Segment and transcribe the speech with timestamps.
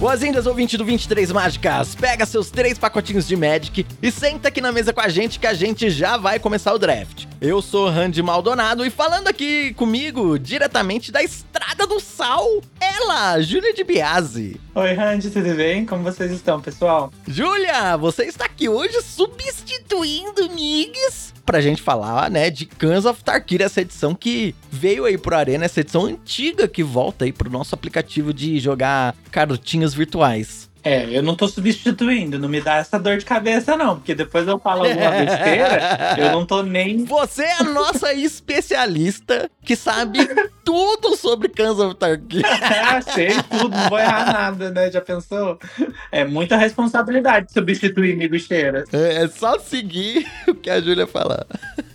[0.00, 1.94] Boas-vindas, ouvinte do 23 Mágicas!
[1.94, 5.46] Pega seus três pacotinhos de Magic e senta aqui na mesa com a gente que
[5.46, 7.29] a gente já vai começar o draft.
[7.40, 13.72] Eu sou Randy Maldonado e falando aqui comigo, diretamente da Estrada do Sal, ela, Júlia
[13.72, 14.60] de Biase.
[14.74, 15.86] Oi, Randy, tudo bem?
[15.86, 17.10] Como vocês estão, pessoal?
[17.26, 23.62] Júlia, você está aqui hoje substituindo Migs pra gente falar, né, de Cans of Tarkir,
[23.62, 27.74] essa edição que veio aí pro Arena, essa edição antiga que volta aí pro nosso
[27.74, 30.69] aplicativo de jogar cartinhas virtuais.
[30.82, 34.46] É, eu não tô substituindo, não me dá essa dor de cabeça, não, porque depois
[34.48, 37.04] eu falo alguma besteira, eu não tô nem.
[37.04, 40.18] Você é a nossa especialista que sabe
[40.64, 42.44] tudo sobre Cans of Tarkir.
[42.46, 44.90] é, sei tudo, não vou errar nada, né?
[44.90, 45.58] Já pensou?
[46.10, 48.84] É muita responsabilidade substituir amigo cheira.
[48.92, 51.46] É, é só seguir o que a Júlia falar.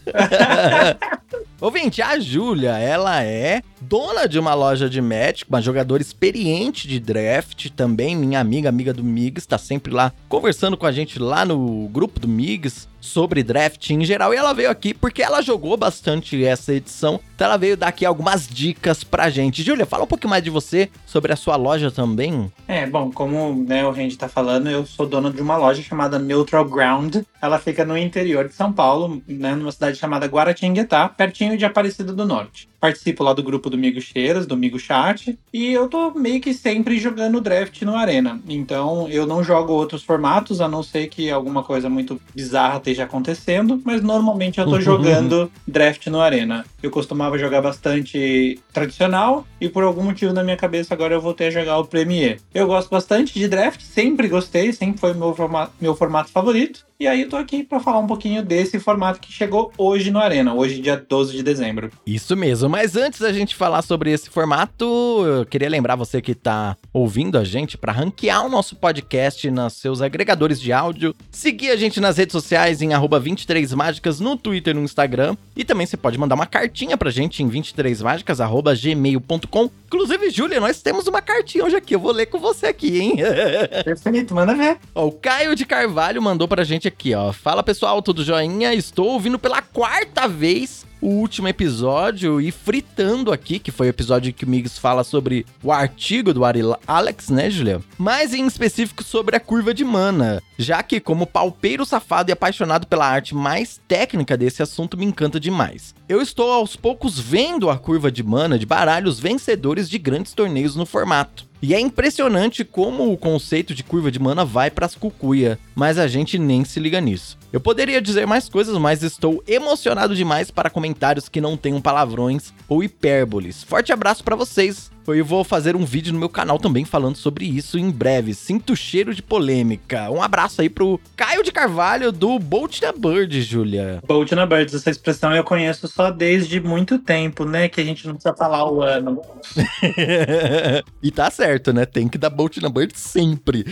[1.59, 6.99] Ouvinte, a Júlia, ela é dona de uma loja de Magic, uma jogadora experiente de
[6.99, 11.45] draft, também minha amiga, amiga do Migs, tá sempre lá conversando com a gente lá
[11.45, 14.33] no grupo do Migs sobre draft em geral.
[14.33, 17.19] E ela veio aqui porque ela jogou bastante essa edição.
[17.35, 19.63] Então ela veio dar aqui algumas dicas pra gente.
[19.63, 22.51] Júlia, fala um pouquinho mais de você, sobre a sua loja também.
[22.67, 26.17] É, bom, como né, o Randy tá falando, eu sou dono de uma loja chamada
[26.17, 27.17] Neutral Ground.
[27.41, 32.11] Ela fica no interior de São Paulo, né, numa cidade chamada Guaratinguetá, pertinho de Aparecida
[32.11, 36.11] do Norte participo lá do grupo do Migo Cheiras, do Migo Chat, e eu tô
[36.11, 38.39] meio que sempre jogando draft no Arena.
[38.47, 43.05] Então eu não jogo outros formatos, a não ser que alguma coisa muito bizarra esteja
[43.05, 46.63] acontecendo, mas normalmente eu tô jogando draft no Arena.
[46.83, 51.47] Eu costumava jogar bastante tradicional e por algum motivo na minha cabeça agora eu voltei
[51.47, 52.39] a jogar o Premier.
[52.53, 56.85] Eu gosto bastante de draft, sempre gostei, sempre foi meu formato, meu formato favorito.
[56.97, 60.19] E aí eu tô aqui para falar um pouquinho desse formato que chegou hoje no
[60.19, 61.91] Arena, hoje dia 12 de dezembro.
[62.05, 64.83] Isso mesmo, mas antes da gente falar sobre esse formato,
[65.25, 69.75] eu queria lembrar você que tá ouvindo a gente para ranquear o nosso podcast nos
[69.75, 74.77] seus agregadores de áudio, seguir a gente nas redes sociais em 23mágicas no Twitter e
[74.77, 79.69] no Instagram, e também você pode mandar uma cartinha pra gente em 23mágicas@gmail.com.
[79.85, 83.15] Inclusive, Júlia, nós temos uma cartinha hoje aqui, eu vou ler com você aqui, hein?
[83.85, 84.79] Perfeito, manda ver.
[84.93, 87.31] Ó, o Caio de Carvalho mandou pra gente aqui, ó.
[87.31, 88.73] Fala pessoal, tudo joinha?
[88.73, 94.33] Estou ouvindo pela quarta vez o último episódio e fritando aqui, que foi o episódio
[94.33, 97.79] que o Migs fala sobre o artigo do Ari Alex, né, Julia?
[97.95, 102.87] Mas em específico sobre a curva de mana, já que como palpeiro safado e apaixonado
[102.87, 105.93] pela arte mais técnica desse assunto me encanta demais.
[106.07, 110.75] Eu estou aos poucos vendo a curva de mana de baralhos vencedores de grandes torneios
[110.75, 111.45] no formato.
[111.61, 115.97] E é impressionante como o conceito de curva de mana vai para as cucuia, mas
[115.97, 117.37] a gente nem se liga nisso.
[117.51, 122.53] Eu poderia dizer mais coisas, mas estou emocionado demais para comentários que não tenham palavrões
[122.67, 123.63] ou hipérboles.
[123.63, 124.91] Forte abraço para vocês.
[125.07, 128.33] Eu vou fazer um vídeo no meu canal também falando sobre isso em breve.
[128.33, 130.09] Sinto cheiro de polêmica.
[130.09, 134.01] Um abraço aí pro Caio de Carvalho do Bolt na Bird, Júlia.
[134.07, 137.69] Bolt na Bird, essa expressão eu conheço só desde muito tempo, né?
[137.69, 139.21] Que a gente não precisa falar o ano.
[141.01, 141.85] e tá certo, né?
[141.85, 143.63] Tem que dar Bolt na Bird sempre.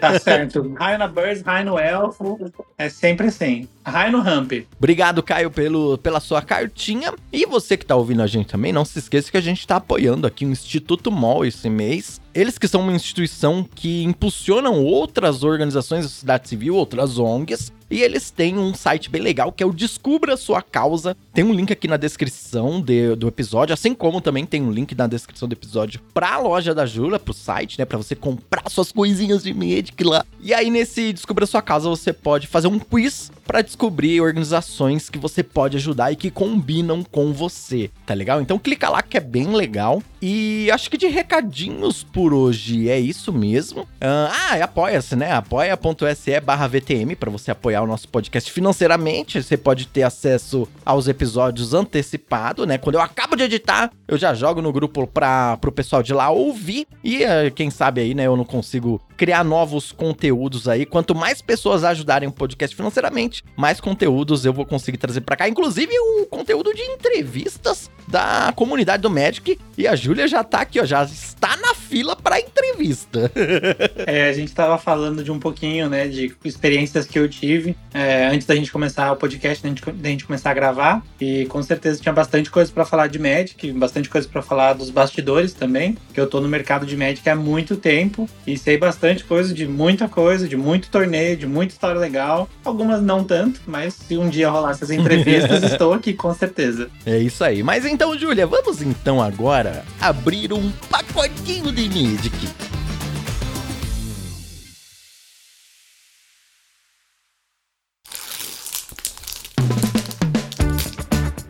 [0.00, 0.74] tá certo.
[0.78, 2.38] Raio na Bird, raio no Elfo.
[2.78, 3.68] É sempre assim.
[3.84, 4.52] Raio no Ramp.
[4.78, 7.12] Obrigado, Caio, pelo, pela sua cartinha.
[7.32, 9.76] E você que tá ouvindo a gente também, não se esqueça que a gente tá
[9.76, 12.21] apoiando aqui um Instituto MOL esse mês.
[12.34, 18.00] Eles que são uma instituição que impulsionam outras organizações da sociedade civil, outras ONGs, e
[18.02, 21.14] eles têm um site bem legal que é o Descubra Sua Causa.
[21.34, 24.94] Tem um link aqui na descrição de, do episódio, assim como também tem um link
[24.94, 27.84] na descrição do episódio pra loja da Jula, pro site, né?
[27.84, 30.24] Pra você comprar suas coisinhas de Magic lá.
[30.40, 35.18] E aí nesse Descubra Sua Causa você pode fazer um quiz para descobrir organizações que
[35.18, 38.40] você pode ajudar e que combinam com você, tá legal?
[38.40, 40.02] Então clica lá que é bem legal.
[40.22, 43.88] E acho que de recadinhos por hoje é isso mesmo.
[44.00, 45.32] ah, apoia-se, né?
[45.32, 49.42] apoia.se barra VTM para você apoiar o nosso podcast financeiramente.
[49.42, 52.76] Você pode ter acesso aos episódios antecipado, né?
[52.76, 56.28] Quando eu acabo de editar, eu já jogo no grupo para pro pessoal de lá
[56.28, 56.86] ouvir.
[57.02, 60.84] E uh, quem sabe aí, né, eu não consigo criar novos conteúdos aí.
[60.84, 65.48] Quanto mais pessoas ajudarem o podcast financeiramente, mais conteúdos eu vou conseguir trazer para cá.
[65.48, 69.58] Inclusive o conteúdo de entrevistas da comunidade do Magic.
[69.76, 73.30] E a Júlia já tá aqui, ó, já está na fila para entrevista.
[74.06, 78.26] é, a gente tava falando de um pouquinho, né, de experiências que eu tive é,
[78.26, 81.02] antes da gente começar o podcast, da gente, da gente começar a gravar.
[81.20, 84.90] E com certeza tinha bastante coisa para falar de Magic, bastante coisa para falar dos
[84.90, 89.01] bastidores também, que eu tô no mercado de Magic há muito tempo e sei bastante
[89.02, 92.48] bastante coisa, de muita coisa, de muito torneio, de muita história legal.
[92.64, 96.88] Algumas não tanto, mas se um dia rolar essas entrevistas, estou aqui com certeza.
[97.04, 97.64] É isso aí.
[97.64, 102.48] Mas então, Júlia, vamos então agora abrir um pacotinho de Nidic.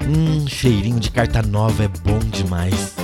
[0.08, 2.94] Hum, cheirinho de carta nova é bom demais.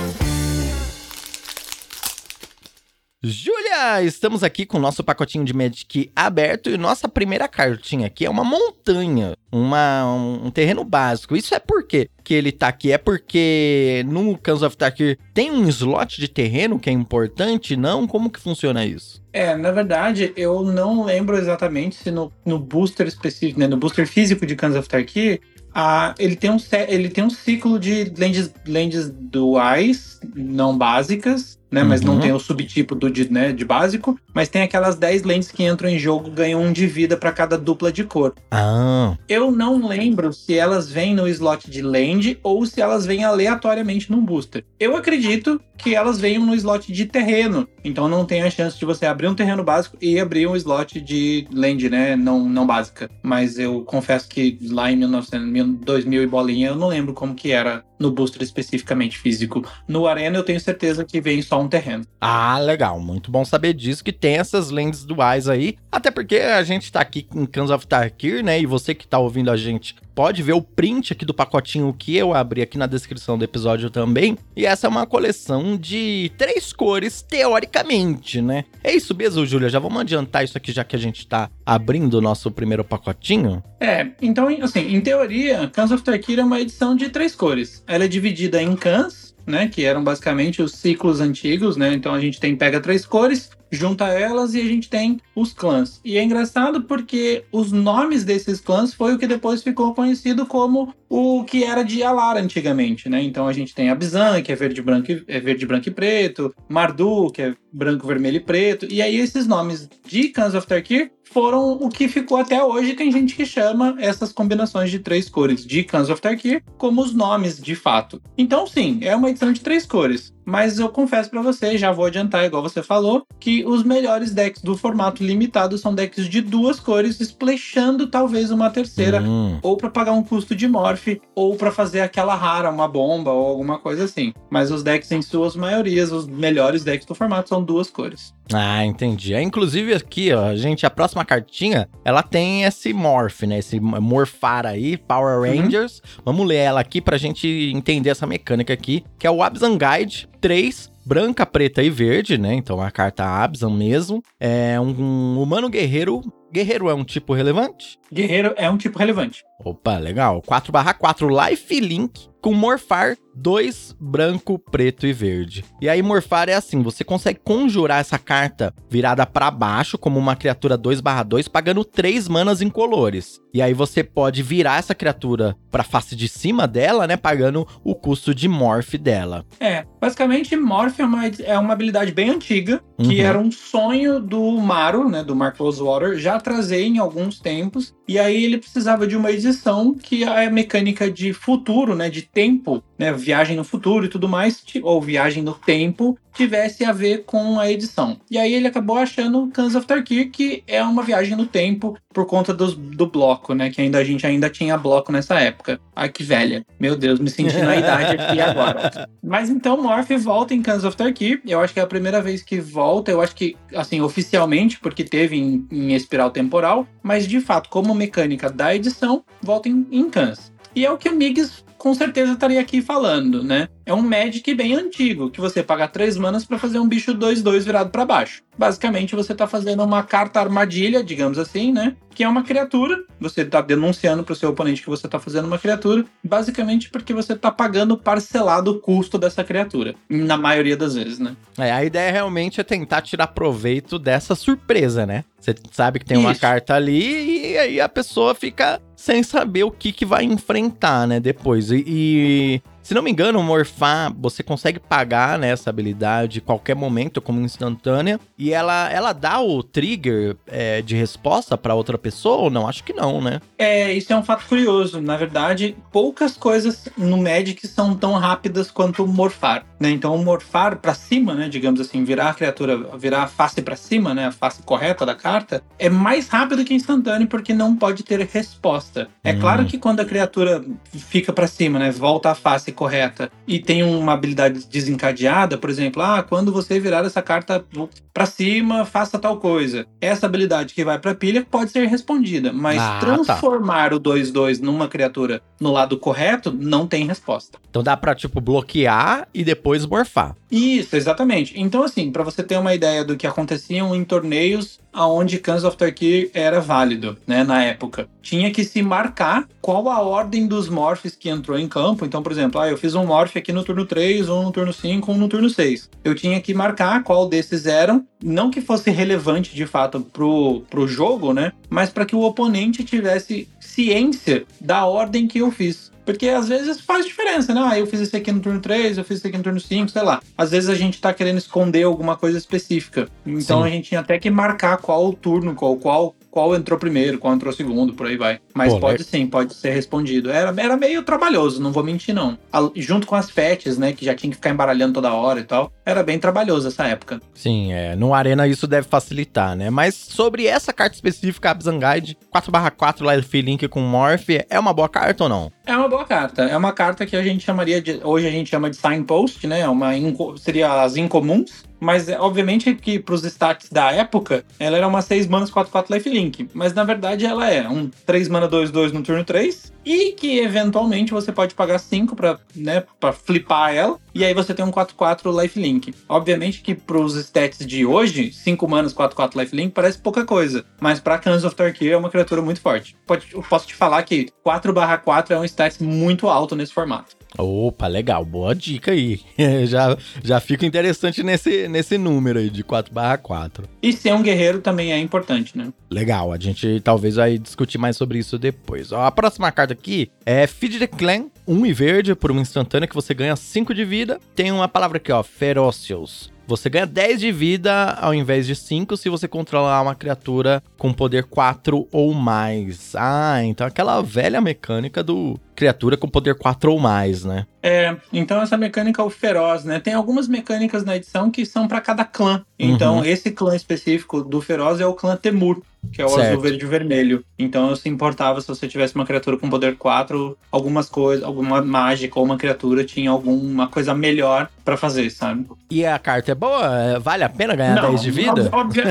[3.21, 8.25] Júlia, estamos aqui com o nosso pacotinho de Magic aberto e nossa primeira cartinha aqui
[8.25, 11.35] é uma montanha, uma, um, terreno básico.
[11.35, 12.93] Isso é por quê que ele tá aqui?
[12.93, 17.75] É porque no Cans of Tarkir tem um slot de terreno que é importante?
[17.75, 18.07] Não?
[18.07, 19.21] Como que funciona isso?
[19.33, 24.07] É, na verdade, eu não lembro exatamente se no, no booster específico, né, no booster
[24.07, 25.41] físico de Cans of Tarkir,
[25.75, 26.57] ah, ele, tem um,
[26.87, 31.83] ele tem um ciclo de lentes, lentes duais, não básicas, né?
[31.83, 32.19] Mas não uhum.
[32.19, 34.19] tem o subtipo do de, né, de básico.
[34.33, 37.57] Mas tem aquelas 10 lentes que entram em jogo, ganham um de vida para cada
[37.57, 38.33] dupla de cor.
[38.51, 39.15] Ah.
[39.27, 44.11] Eu não lembro se elas vêm no slot de land ou se elas vêm aleatoriamente
[44.11, 44.63] num booster.
[44.79, 47.67] Eu acredito que elas venham no slot de terreno.
[47.83, 50.99] Então não tem a chance de você abrir um terreno básico e abrir um slot
[50.99, 52.15] de land, né?
[52.15, 53.09] Não, não básica.
[53.23, 57.51] Mas eu confesso que lá em 1900, 2000 e bolinha, eu não lembro como que
[57.51, 59.67] era no booster especificamente físico.
[59.87, 62.05] No Arena eu tenho certeza que vem só um terreno.
[62.21, 62.99] Ah, legal.
[62.99, 65.77] Muito bom saber disso, que tem essas lentes duais aí.
[65.91, 68.59] Até porque a gente tá aqui em Cans of Tarkir, né?
[68.59, 72.15] E você que tá ouvindo a gente pode ver o print aqui do pacotinho que
[72.15, 74.37] eu abri aqui na descrição do episódio também.
[74.55, 78.65] E essa é uma coleção de três cores, teoricamente, né?
[78.83, 79.69] É isso mesmo, Júlia?
[79.69, 83.63] Já vamos adiantar isso aqui, já que a gente tá abrindo o nosso primeiro pacotinho?
[83.79, 87.83] É, então, assim, em teoria, Cans of Tarkir é uma edição de três cores.
[87.87, 91.93] Ela é dividida em cans, né, que eram basicamente os ciclos antigos, né?
[91.93, 95.99] Então a gente tem pega três cores, junta elas e a gente tem os clãs.
[96.03, 100.93] E é engraçado porque os nomes desses clãs foi o que depois ficou conhecido como
[101.07, 103.21] o que era de Alar antigamente, né?
[103.21, 107.31] Então a gente tem Abzan, que é verde, branco, é verde, branco e preto, Mardu,
[107.31, 108.87] que é branco, vermelho e preto.
[108.89, 112.93] E aí esses nomes de Cans of Tarkir foram o que ficou até hoje.
[112.93, 117.13] Tem gente que chama essas combinações de três cores de Cans of Tarkir como os
[117.13, 118.21] nomes de fato.
[118.37, 120.33] Então, sim, é uma edição de três cores.
[120.49, 124.63] Mas eu confesso para você, já vou adiantar, igual você falou, que os melhores decks
[124.63, 129.59] do formato limitado são decks de duas cores, splashando talvez uma terceira, uhum.
[129.61, 133.45] ou para pagar um custo de morph, ou para fazer aquela rara, uma bomba ou
[133.45, 134.33] alguma coisa assim.
[134.49, 138.33] Mas os decks, em suas maiorias, os melhores decks do formato são duas cores.
[138.51, 139.35] Ah, entendi.
[139.35, 143.59] É, inclusive aqui, ó, gente, a próxima cartinha, ela tem esse morph, né?
[143.59, 145.61] Esse morfar aí, Power uhum.
[145.61, 145.99] Rangers.
[145.99, 146.23] Uhum.
[146.25, 150.27] Vamos ler ela aqui pra gente entender essa mecânica aqui, que é o Abzan Guide
[150.41, 152.53] 3 branca, preta e verde, né?
[152.53, 154.21] Então a carta Abzan mesmo.
[154.39, 156.21] É um, um humano guerreiro.
[156.51, 157.98] Guerreiro é um tipo relevante?
[158.11, 159.43] Guerreiro é um tipo relevante.
[159.63, 160.41] Opa, legal.
[160.41, 165.65] 4/4 Life Link com morfar 2 branco, preto e verde.
[165.81, 170.35] E aí morfar é assim, você consegue conjurar essa carta virada para baixo como uma
[170.35, 173.41] criatura 2/2 pagando 3 manas incolores.
[173.53, 177.95] E aí você pode virar essa criatura para face de cima dela, né, pagando o
[177.95, 179.45] custo de morph dela.
[179.59, 183.25] É, basicamente morph é uma, é uma habilidade bem antiga, que uhum.
[183.25, 187.93] era um sonho do Maru, né, do Mark Rosewater, já trazer em alguns tempos.
[188.09, 192.83] E aí ele precisava de uma edição que a mecânica de futuro, né, de tempo,
[192.99, 197.57] né, viagem no futuro e tudo mais, ou viagem no tempo, tivesse a ver com
[197.57, 198.19] a edição.
[198.29, 202.25] E aí ele acabou achando Cans of Tarkir, que é uma viagem no tempo por
[202.25, 203.69] conta dos, do bloco, né?
[203.69, 205.79] Que ainda a gente ainda tinha bloco nessa época.
[205.95, 206.65] Ai, que velha.
[206.79, 209.07] Meu Deus, me senti na idade aqui agora.
[209.23, 211.41] Mas então Morph volta em Cans of Tarkir.
[211.45, 213.11] Eu acho que é a primeira vez que volta.
[213.11, 216.87] Eu acho que, assim, oficialmente, porque teve em, em espiral temporal.
[217.01, 220.51] Mas de fato, como mecânica da edição, volta em, em Cans.
[220.75, 223.69] E é o que o Migs com certeza estaria aqui falando, né?
[223.89, 227.61] É um Magic bem antigo, que você paga 3 manas para fazer um bicho 2-2
[227.61, 228.43] virado para baixo.
[228.55, 231.95] Basicamente, você tá fazendo uma carta armadilha, digamos assim, né?
[232.13, 233.03] Que é uma criatura.
[233.19, 237.35] Você tá denunciando pro seu oponente que você tá fazendo uma criatura, basicamente porque você
[237.35, 239.95] tá pagando parcelado o custo dessa criatura.
[240.07, 241.35] Na maioria das vezes, né?
[241.57, 245.23] É, a ideia realmente é tentar tirar proveito dessa surpresa, né?
[245.39, 246.41] Você sabe que tem uma Isso.
[246.41, 251.21] carta ali e aí a pessoa fica sem saber o que, que vai enfrentar, né,
[251.21, 251.71] depois.
[251.71, 257.39] E, e se não me engano, morfar, você consegue pagar né, habilidade qualquer momento como
[257.41, 262.67] instantânea e ela, ela dá o trigger é, de resposta para outra pessoa ou não?
[262.67, 263.39] Acho que não, né?
[263.57, 265.01] É, isso é um fato curioso.
[265.01, 269.89] Na verdade, poucas coisas no Magic são tão rápidas quanto morfar, né?
[269.89, 274.13] Então, morfar para cima, né, digamos assim, virar a criatura, virar a face para cima,
[274.13, 278.19] né, a face correta da carta, é mais rápido que instantâneo porque não pode ter
[278.21, 279.07] resposta.
[279.23, 279.39] É hum.
[279.39, 283.59] claro que quando a criatura fica para cima, né, volta a face classe correta e
[283.59, 287.65] tem uma habilidade desencadeada, por exemplo, ah, quando você virar essa carta
[288.13, 289.85] para cima, faça tal coisa.
[289.99, 292.99] Essa habilidade que vai para pilha pode ser respondida, mas ah, tá.
[292.99, 293.95] transformar tá.
[293.95, 297.57] o 2-2 numa criatura no lado correto não tem resposta.
[297.69, 300.35] Então dá para tipo bloquear e depois morfar.
[300.51, 301.53] Isso, exatamente.
[301.59, 305.77] Então assim, para você ter uma ideia do que aconteciam em torneios aonde Cans of
[305.77, 308.09] Tarkir era válido, né, na época.
[308.21, 312.05] Tinha que se marcar qual a ordem dos morphs que entrou em campo.
[312.05, 314.73] Então, por exemplo, ah, eu fiz um morph aqui no turno 3, um no turno
[314.73, 315.89] 5, um no turno 6.
[316.03, 320.87] Eu tinha que marcar qual desses eram, não que fosse relevante de fato pro, pro
[320.87, 325.91] jogo, né, mas para que o oponente tivesse ciência da ordem que eu fiz.
[326.09, 327.61] Porque às vezes faz diferença, né?
[327.63, 329.91] Ah, eu fiz esse aqui no turno 3, eu fiz esse aqui no turno 5,
[329.91, 330.19] sei lá.
[330.35, 333.07] Às vezes a gente tá querendo esconder alguma coisa específica.
[333.23, 333.67] Então Sim.
[333.67, 337.33] a gente tinha até que marcar qual o turno, qual, qual qual entrou primeiro, qual
[337.33, 338.39] entrou segundo, por aí vai.
[338.53, 340.29] Mas Pô, pode sim, pode ser respondido.
[340.29, 342.37] Era, era meio trabalhoso, não vou mentir, não.
[342.51, 345.43] A, junto com as fetches, né, que já tinha que ficar embaralhando toda hora e
[345.43, 347.21] tal, era bem trabalhoso essa época.
[347.33, 347.95] Sim, é.
[347.95, 349.69] No Arena isso deve facilitar, né?
[349.69, 354.89] Mas sobre essa carta específica, a Abzanguide 4/4 Life Link com Morph, é uma boa
[354.89, 355.51] carta ou não?
[355.65, 356.43] É uma boa carta.
[356.43, 357.99] É uma carta que a gente chamaria de.
[358.03, 359.67] Hoje a gente chama de signpost, né?
[359.67, 359.91] Uma,
[360.37, 361.68] seria as incomuns.
[361.79, 365.89] Mas, é, obviamente, que para os stats da época, ela era uma 6 manas 4-4
[365.89, 366.49] lifelink.
[366.53, 369.71] Mas, na verdade, ela é um 3 mana 2-2 no turno 3.
[369.89, 373.97] E que, eventualmente, você pode pagar 5 para né, pra flipar ela.
[374.13, 375.95] E aí você tem um 4-4 lifelink.
[376.07, 380.63] Obviamente que para os stats de hoje, 5 manas 4-4 lifelink parece pouca coisa.
[380.79, 382.95] Mas para Cans of Tarkir é uma criatura muito forte.
[383.07, 387.17] Pode, eu posso te falar que 4/4 é um stat muito alto nesse formato.
[387.37, 389.21] Opa, legal, boa dica aí.
[389.67, 393.65] já, já fica interessante nesse, nesse número aí de 4/4.
[393.81, 395.71] E ser um guerreiro também é importante, né?
[395.89, 398.91] Legal, a gente talvez vai discutir mais sobre isso depois.
[398.91, 402.41] Ó, a próxima carta aqui é Feed the Clan, 1 um e verde por uma
[402.41, 404.19] instantânea que você ganha 5 de vida.
[404.35, 406.29] Tem uma palavra aqui, ó, Ferocious.
[406.45, 410.91] Você ganha 10 de vida ao invés de 5 se você controlar uma criatura com
[410.91, 412.95] poder 4 ou mais.
[412.95, 417.45] Ah, então aquela velha mecânica do criatura com poder 4 ou mais, né?
[417.61, 419.77] É, então essa mecânica é o feroz, né?
[419.79, 422.41] Tem algumas mecânicas na edição que são para cada clã.
[422.57, 423.05] Então, uhum.
[423.05, 425.61] esse clã específico do feroz é o clã Temur,
[425.93, 426.27] que é o certo.
[426.27, 427.23] azul, verde e vermelho.
[427.37, 432.19] Então, se importava se você tivesse uma criatura com poder 4, algumas coisas, alguma mágica
[432.19, 435.45] ou uma criatura tinha alguma coisa melhor para fazer, sabe?
[435.69, 436.99] E a carta é boa?
[436.99, 438.49] Vale a pena ganhar não, 10 de vida?
[438.51, 438.83] Obvia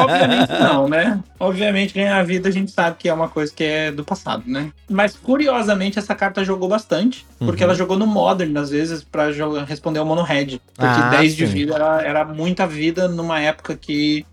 [0.00, 1.20] obviamente não, né?
[1.38, 4.70] Obviamente, ganhar vida a gente sabe que é uma coisa que é do passado, né?
[4.88, 7.70] Mas, curiosamente, essa carta jogou bastante, porque uhum.
[7.70, 9.30] ela jogou no Modern, às vezes, pra
[9.66, 10.60] responder ao Mono Red.
[10.74, 11.36] Porque ah, 10 sim.
[11.38, 14.24] de vida era, era muita vida numa época que,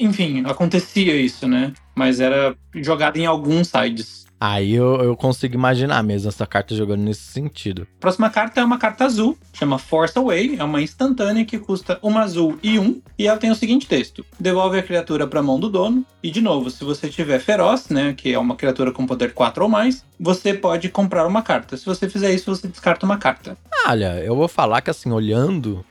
[0.00, 1.72] enfim, acontecia isso, né?
[1.94, 4.24] Mas era jogada em alguns sides.
[4.46, 7.86] Aí eu, eu consigo imaginar mesmo essa carta jogando nesse sentido.
[7.98, 12.20] Próxima carta é uma carta azul, chama Force Away, é uma instantânea que custa uma
[12.20, 15.58] azul e um, e ela tem o seguinte texto: devolve a criatura para a mão
[15.58, 19.06] do dono, e de novo, se você tiver feroz, né, que é uma criatura com
[19.06, 21.78] poder 4 ou mais, você pode comprar uma carta.
[21.78, 23.56] Se você fizer isso, você descarta uma carta.
[23.86, 25.82] Olha, eu vou falar que assim, olhando,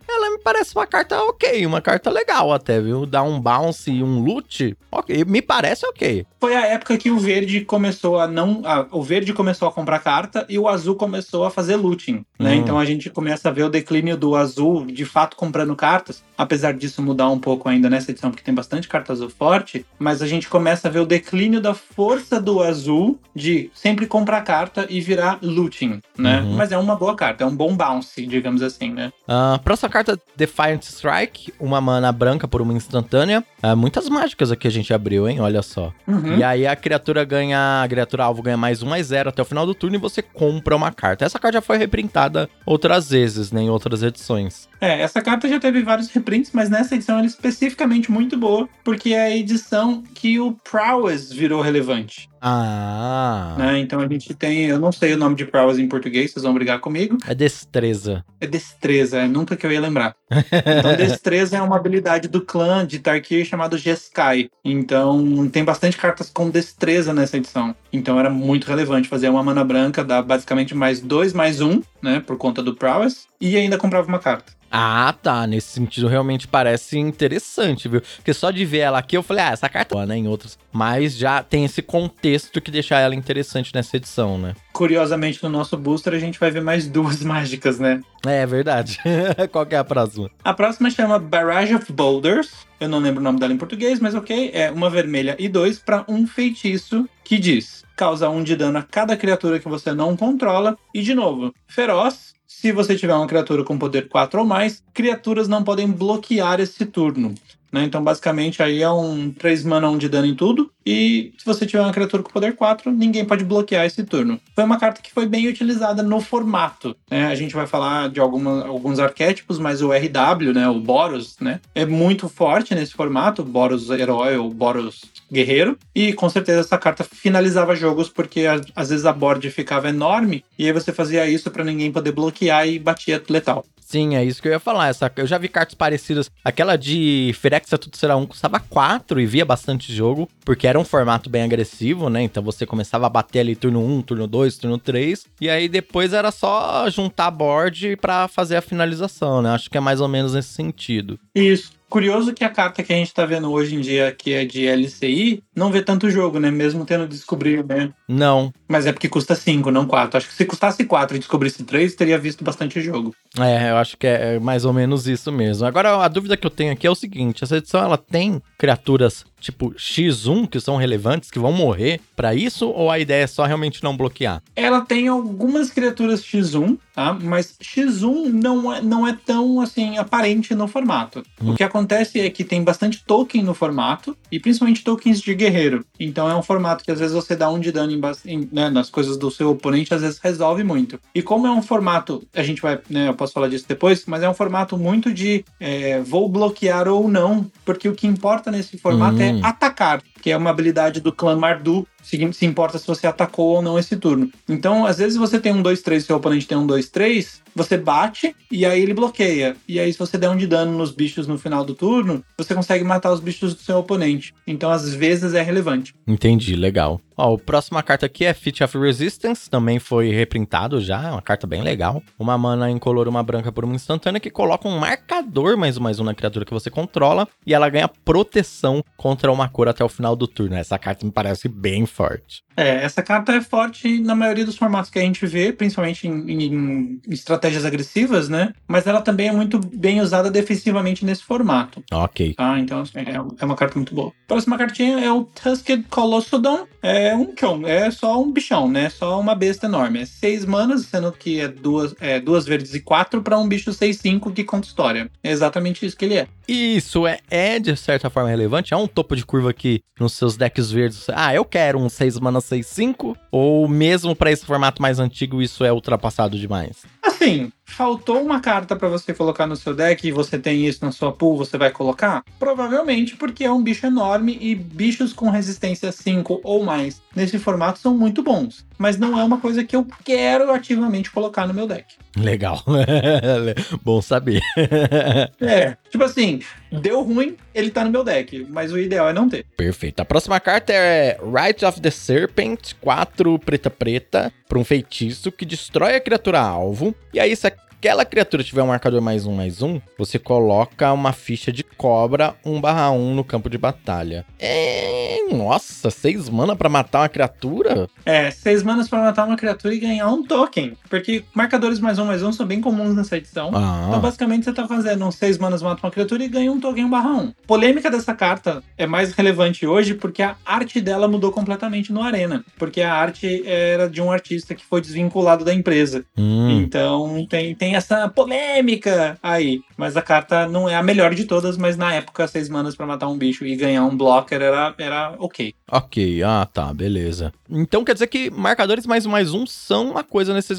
[0.43, 3.05] parece uma carta ok, uma carta legal até, viu?
[3.05, 6.25] Dar um bounce e um loot, ok, me parece ok.
[6.39, 8.61] Foi a época que o verde começou a não.
[8.65, 12.51] A, o verde começou a comprar carta e o azul começou a fazer looting, né?
[12.51, 12.55] Hum.
[12.55, 16.73] Então a gente começa a ver o declínio do azul de fato comprando cartas, apesar
[16.73, 20.27] disso mudar um pouco ainda nessa edição, porque tem bastante carta azul forte, mas a
[20.27, 24.99] gente começa a ver o declínio da força do azul de sempre comprar carta e
[25.01, 26.41] virar looting, né?
[26.41, 26.55] Uhum.
[26.55, 29.11] Mas é uma boa carta, é um bom bounce, digamos assim, né?
[29.27, 33.43] Uh, próxima carta Defiant Strike, uma mana branca por uma instantânea.
[33.61, 35.39] É, muitas mágicas aqui a gente abriu, hein?
[35.39, 35.93] Olha só.
[36.05, 36.37] Uhum.
[36.37, 37.81] E aí a criatura ganha.
[37.83, 40.21] A criatura alvo ganha mais um mais zero até o final do turno e você
[40.21, 41.23] compra uma carta.
[41.23, 43.61] Essa carta já foi reprintada outras vezes, né?
[43.61, 44.67] Em outras edições.
[44.83, 48.67] É, essa carta já teve vários reprints, mas nessa edição ela é especificamente muito boa,
[48.83, 52.29] porque é a edição que o Prowess virou relevante.
[52.45, 53.55] Ah.
[53.57, 53.79] Né?
[53.79, 56.53] Então a gente tem, eu não sei o nome de Prowess em português, vocês vão
[56.53, 57.17] brigar comigo.
[57.25, 58.25] É destreza.
[58.41, 60.13] É destreza, é nunca que eu ia lembrar.
[60.29, 64.49] Então destreza é uma habilidade do clã de Tarkir chamado Jeskai.
[64.61, 67.73] Então tem bastante cartas com destreza nessa edição.
[67.93, 72.19] Então era muito relevante fazer uma mana branca, dar basicamente mais dois mais um, né,
[72.19, 74.51] por conta do Prowess, e ainda comprava uma carta.
[74.75, 75.45] Ah, tá.
[75.45, 78.01] Nesse sentido, realmente parece interessante, viu?
[78.15, 80.57] Porque só de ver ela aqui, eu falei, ah, essa carta é né, em outras.
[80.71, 84.55] Mas já tem esse contexto que deixa ela interessante nessa edição, né?
[84.71, 88.01] Curiosamente, no nosso booster, a gente vai ver mais duas mágicas, né?
[88.25, 88.99] É, verdade.
[89.51, 90.29] Qual que é a próxima?
[90.43, 92.51] A próxima chama Barrage of Boulders.
[92.79, 94.51] Eu não lembro o nome dela em português, mas ok.
[94.53, 98.83] É uma vermelha e dois para um feitiço que diz: causa um de dano a
[98.83, 100.77] cada criatura que você não controla.
[100.93, 105.47] E de novo, feroz se você tiver uma criatura com poder 4 ou mais, criaturas
[105.47, 107.33] não podem bloquear esse turno.
[107.71, 107.83] Né?
[107.83, 110.71] Então, basicamente, aí é um 3 mana 1 de dano em tudo.
[110.85, 114.39] E se você tiver uma criatura com poder 4, ninguém pode bloquear esse turno.
[114.55, 116.95] Foi uma carta que foi bem utilizada no formato.
[117.09, 117.27] Né?
[117.27, 121.59] A gente vai falar de alguma, alguns arquétipos, mas o RW, né, o Boros, né,
[121.73, 123.43] é muito forte nesse formato.
[123.43, 125.77] Boros herói ou Boros guerreiro.
[125.95, 130.67] E com certeza essa carta finalizava jogos porque às vezes a board ficava enorme e
[130.67, 133.65] aí você fazia isso para ninguém poder bloquear e batia letal.
[133.93, 134.87] Sim, é isso que eu ia falar.
[134.87, 136.31] Essa, eu já vi cartas parecidas.
[136.43, 140.85] Aquela de Ferexa Tudo Será 1 custava 4 e via bastante jogo, porque era um
[140.85, 142.21] formato bem agressivo, né?
[142.23, 145.25] Então você começava a bater ali turno 1, turno 2, turno 3.
[145.41, 149.51] E aí depois era só juntar board para fazer a finalização, né?
[149.51, 151.19] Acho que é mais ou menos nesse sentido.
[151.35, 151.71] Isso.
[151.93, 154.65] Curioso que a carta que a gente tá vendo hoje em dia, que é de
[154.67, 156.49] LCI, não vê tanto jogo, né?
[156.49, 157.93] Mesmo tendo descobrir, né?
[158.07, 158.51] Não.
[158.73, 160.17] Mas é porque custa 5, não 4.
[160.17, 163.13] Acho que se custasse 4 e descobrisse 3, teria visto bastante jogo.
[163.37, 165.67] É, eu acho que é mais ou menos isso mesmo.
[165.67, 169.25] Agora, a dúvida que eu tenho aqui é o seguinte: essa edição ela tem criaturas
[169.43, 173.43] tipo X1 que são relevantes, que vão morrer para isso, ou a ideia é só
[173.43, 174.41] realmente não bloquear?
[174.55, 177.13] Ela tem algumas criaturas X1, tá?
[177.13, 181.23] Mas X1 não é, não é tão assim aparente no formato.
[181.41, 181.51] Hum.
[181.51, 185.85] O que acontece é que tem bastante token no formato, e principalmente tokens de guerreiro.
[185.99, 188.62] Então é um formato que às vezes você dá um de dano em, em, né,
[188.69, 190.99] nas coisas do seu oponente, às vezes resolve muito.
[191.13, 194.23] E como é um formato, a gente vai, né, eu posso falar disso depois, mas
[194.23, 198.77] é um formato muito de é, vou bloquear ou não, porque o que importa nesse
[198.77, 199.39] formato é hum.
[199.39, 203.55] é atacar que é uma habilidade do clã Mardu, se, se importa se você atacou
[203.55, 204.29] ou não esse turno.
[204.47, 208.35] Então, às vezes você tem um 2-3 e seu oponente tem um 2-3, você bate
[208.51, 209.55] e aí ele bloqueia.
[209.67, 212.53] E aí, se você der um de dano nos bichos no final do turno, você
[212.53, 214.33] consegue matar os bichos do seu oponente.
[214.45, 215.93] Então, às vezes, é relevante.
[216.05, 216.99] Entendi, legal.
[217.15, 221.21] Ó, a próxima carta aqui é Fit of Resistance, também foi reprintado já, é uma
[221.21, 222.01] carta bem legal.
[222.17, 225.99] Uma mana incolor, uma branca por uma instantânea que coloca um marcador mais um mais
[225.99, 229.89] um na criatura que você controla e ela ganha proteção contra uma cor até o
[229.89, 230.55] final do turno.
[230.55, 232.43] Essa carta me parece bem forte.
[232.55, 236.31] É, essa carta é forte na maioria dos formatos que a gente vê, principalmente em,
[236.31, 238.53] em, estratégias agressivas, né?
[238.67, 241.83] Mas ela também é muito bem usada defensivamente nesse formato.
[241.91, 242.35] Ok.
[242.35, 244.11] Tá, então assim, é, é uma carta muito boa.
[244.27, 246.67] Próxima cartinha é o Tusked Colossodon.
[246.81, 248.89] É um Kion, é só um bichão, né?
[248.89, 250.01] Só uma besta enorme.
[250.01, 253.71] É seis manas, sendo que é duas, é, duas verdes e quatro para um bicho
[253.71, 255.09] 6-5 que conta história.
[255.23, 256.27] É exatamente isso que ele é.
[256.45, 258.73] Isso é, é de certa forma relevante.
[258.73, 261.07] É um topo de curva que nos seus decks verdes.
[261.13, 263.15] Ah, eu quero um 6 mana 6-5?
[263.31, 266.83] Ou mesmo para esse formato mais antigo isso é ultrapassado demais?
[267.03, 270.91] Assim, faltou uma carta para você colocar no seu deck e você tem isso na
[270.91, 272.23] sua pool, você vai colocar?
[272.37, 277.79] Provavelmente porque é um bicho enorme e bichos com resistência 5 ou mais nesse formato
[277.79, 278.65] são muito bons.
[278.77, 281.95] Mas não é uma coisa que eu quero ativamente colocar no meu deck.
[282.17, 282.63] Legal.
[283.81, 284.41] Bom saber.
[285.39, 289.29] é, tipo assim, deu ruim, ele tá no meu deck, mas o ideal é não
[289.29, 289.45] ter.
[289.55, 289.99] Perfeito.
[289.99, 295.45] A próxima carta é Right of the Serpent, 4 preta preta, para um feitiço que
[295.45, 296.93] destrói a criatura alvo.
[297.13, 297.47] E aí, se
[297.83, 302.33] aquela criatura tiver um marcador mais um, mais um, você coloca uma ficha de cobra
[302.45, 304.25] 1 barra 1 no campo de batalha.
[304.39, 305.13] É.
[305.31, 307.89] Nossa, 6 mana para matar uma criatura?
[308.05, 310.77] É, 6 manas para matar uma criatura e ganhar um token.
[310.89, 313.51] Porque marcadores mais um, mais um são bem comuns nessa edição.
[313.53, 313.85] Ah.
[313.87, 316.85] Então, basicamente, você tá fazendo um 6 manas mata uma criatura e ganha um token
[316.85, 317.33] 1 barra 1.
[317.47, 322.43] Polêmica dessa carta é mais relevante hoje porque a arte dela mudou completamente no Arena.
[322.57, 326.05] Porque a arte era de um artista que foi desvinculado da empresa.
[326.17, 326.61] Hum.
[326.61, 329.61] Então, tem, tem essa polêmica aí.
[329.77, 332.85] Mas a carta não é a melhor de todas, mas na época, seis manas para
[332.85, 335.53] matar um bicho e ganhar um blocker era, era ok.
[335.69, 337.33] Ok, ah tá, beleza.
[337.49, 340.53] Então quer dizer que marcadores mais mais um são uma coisa nesse.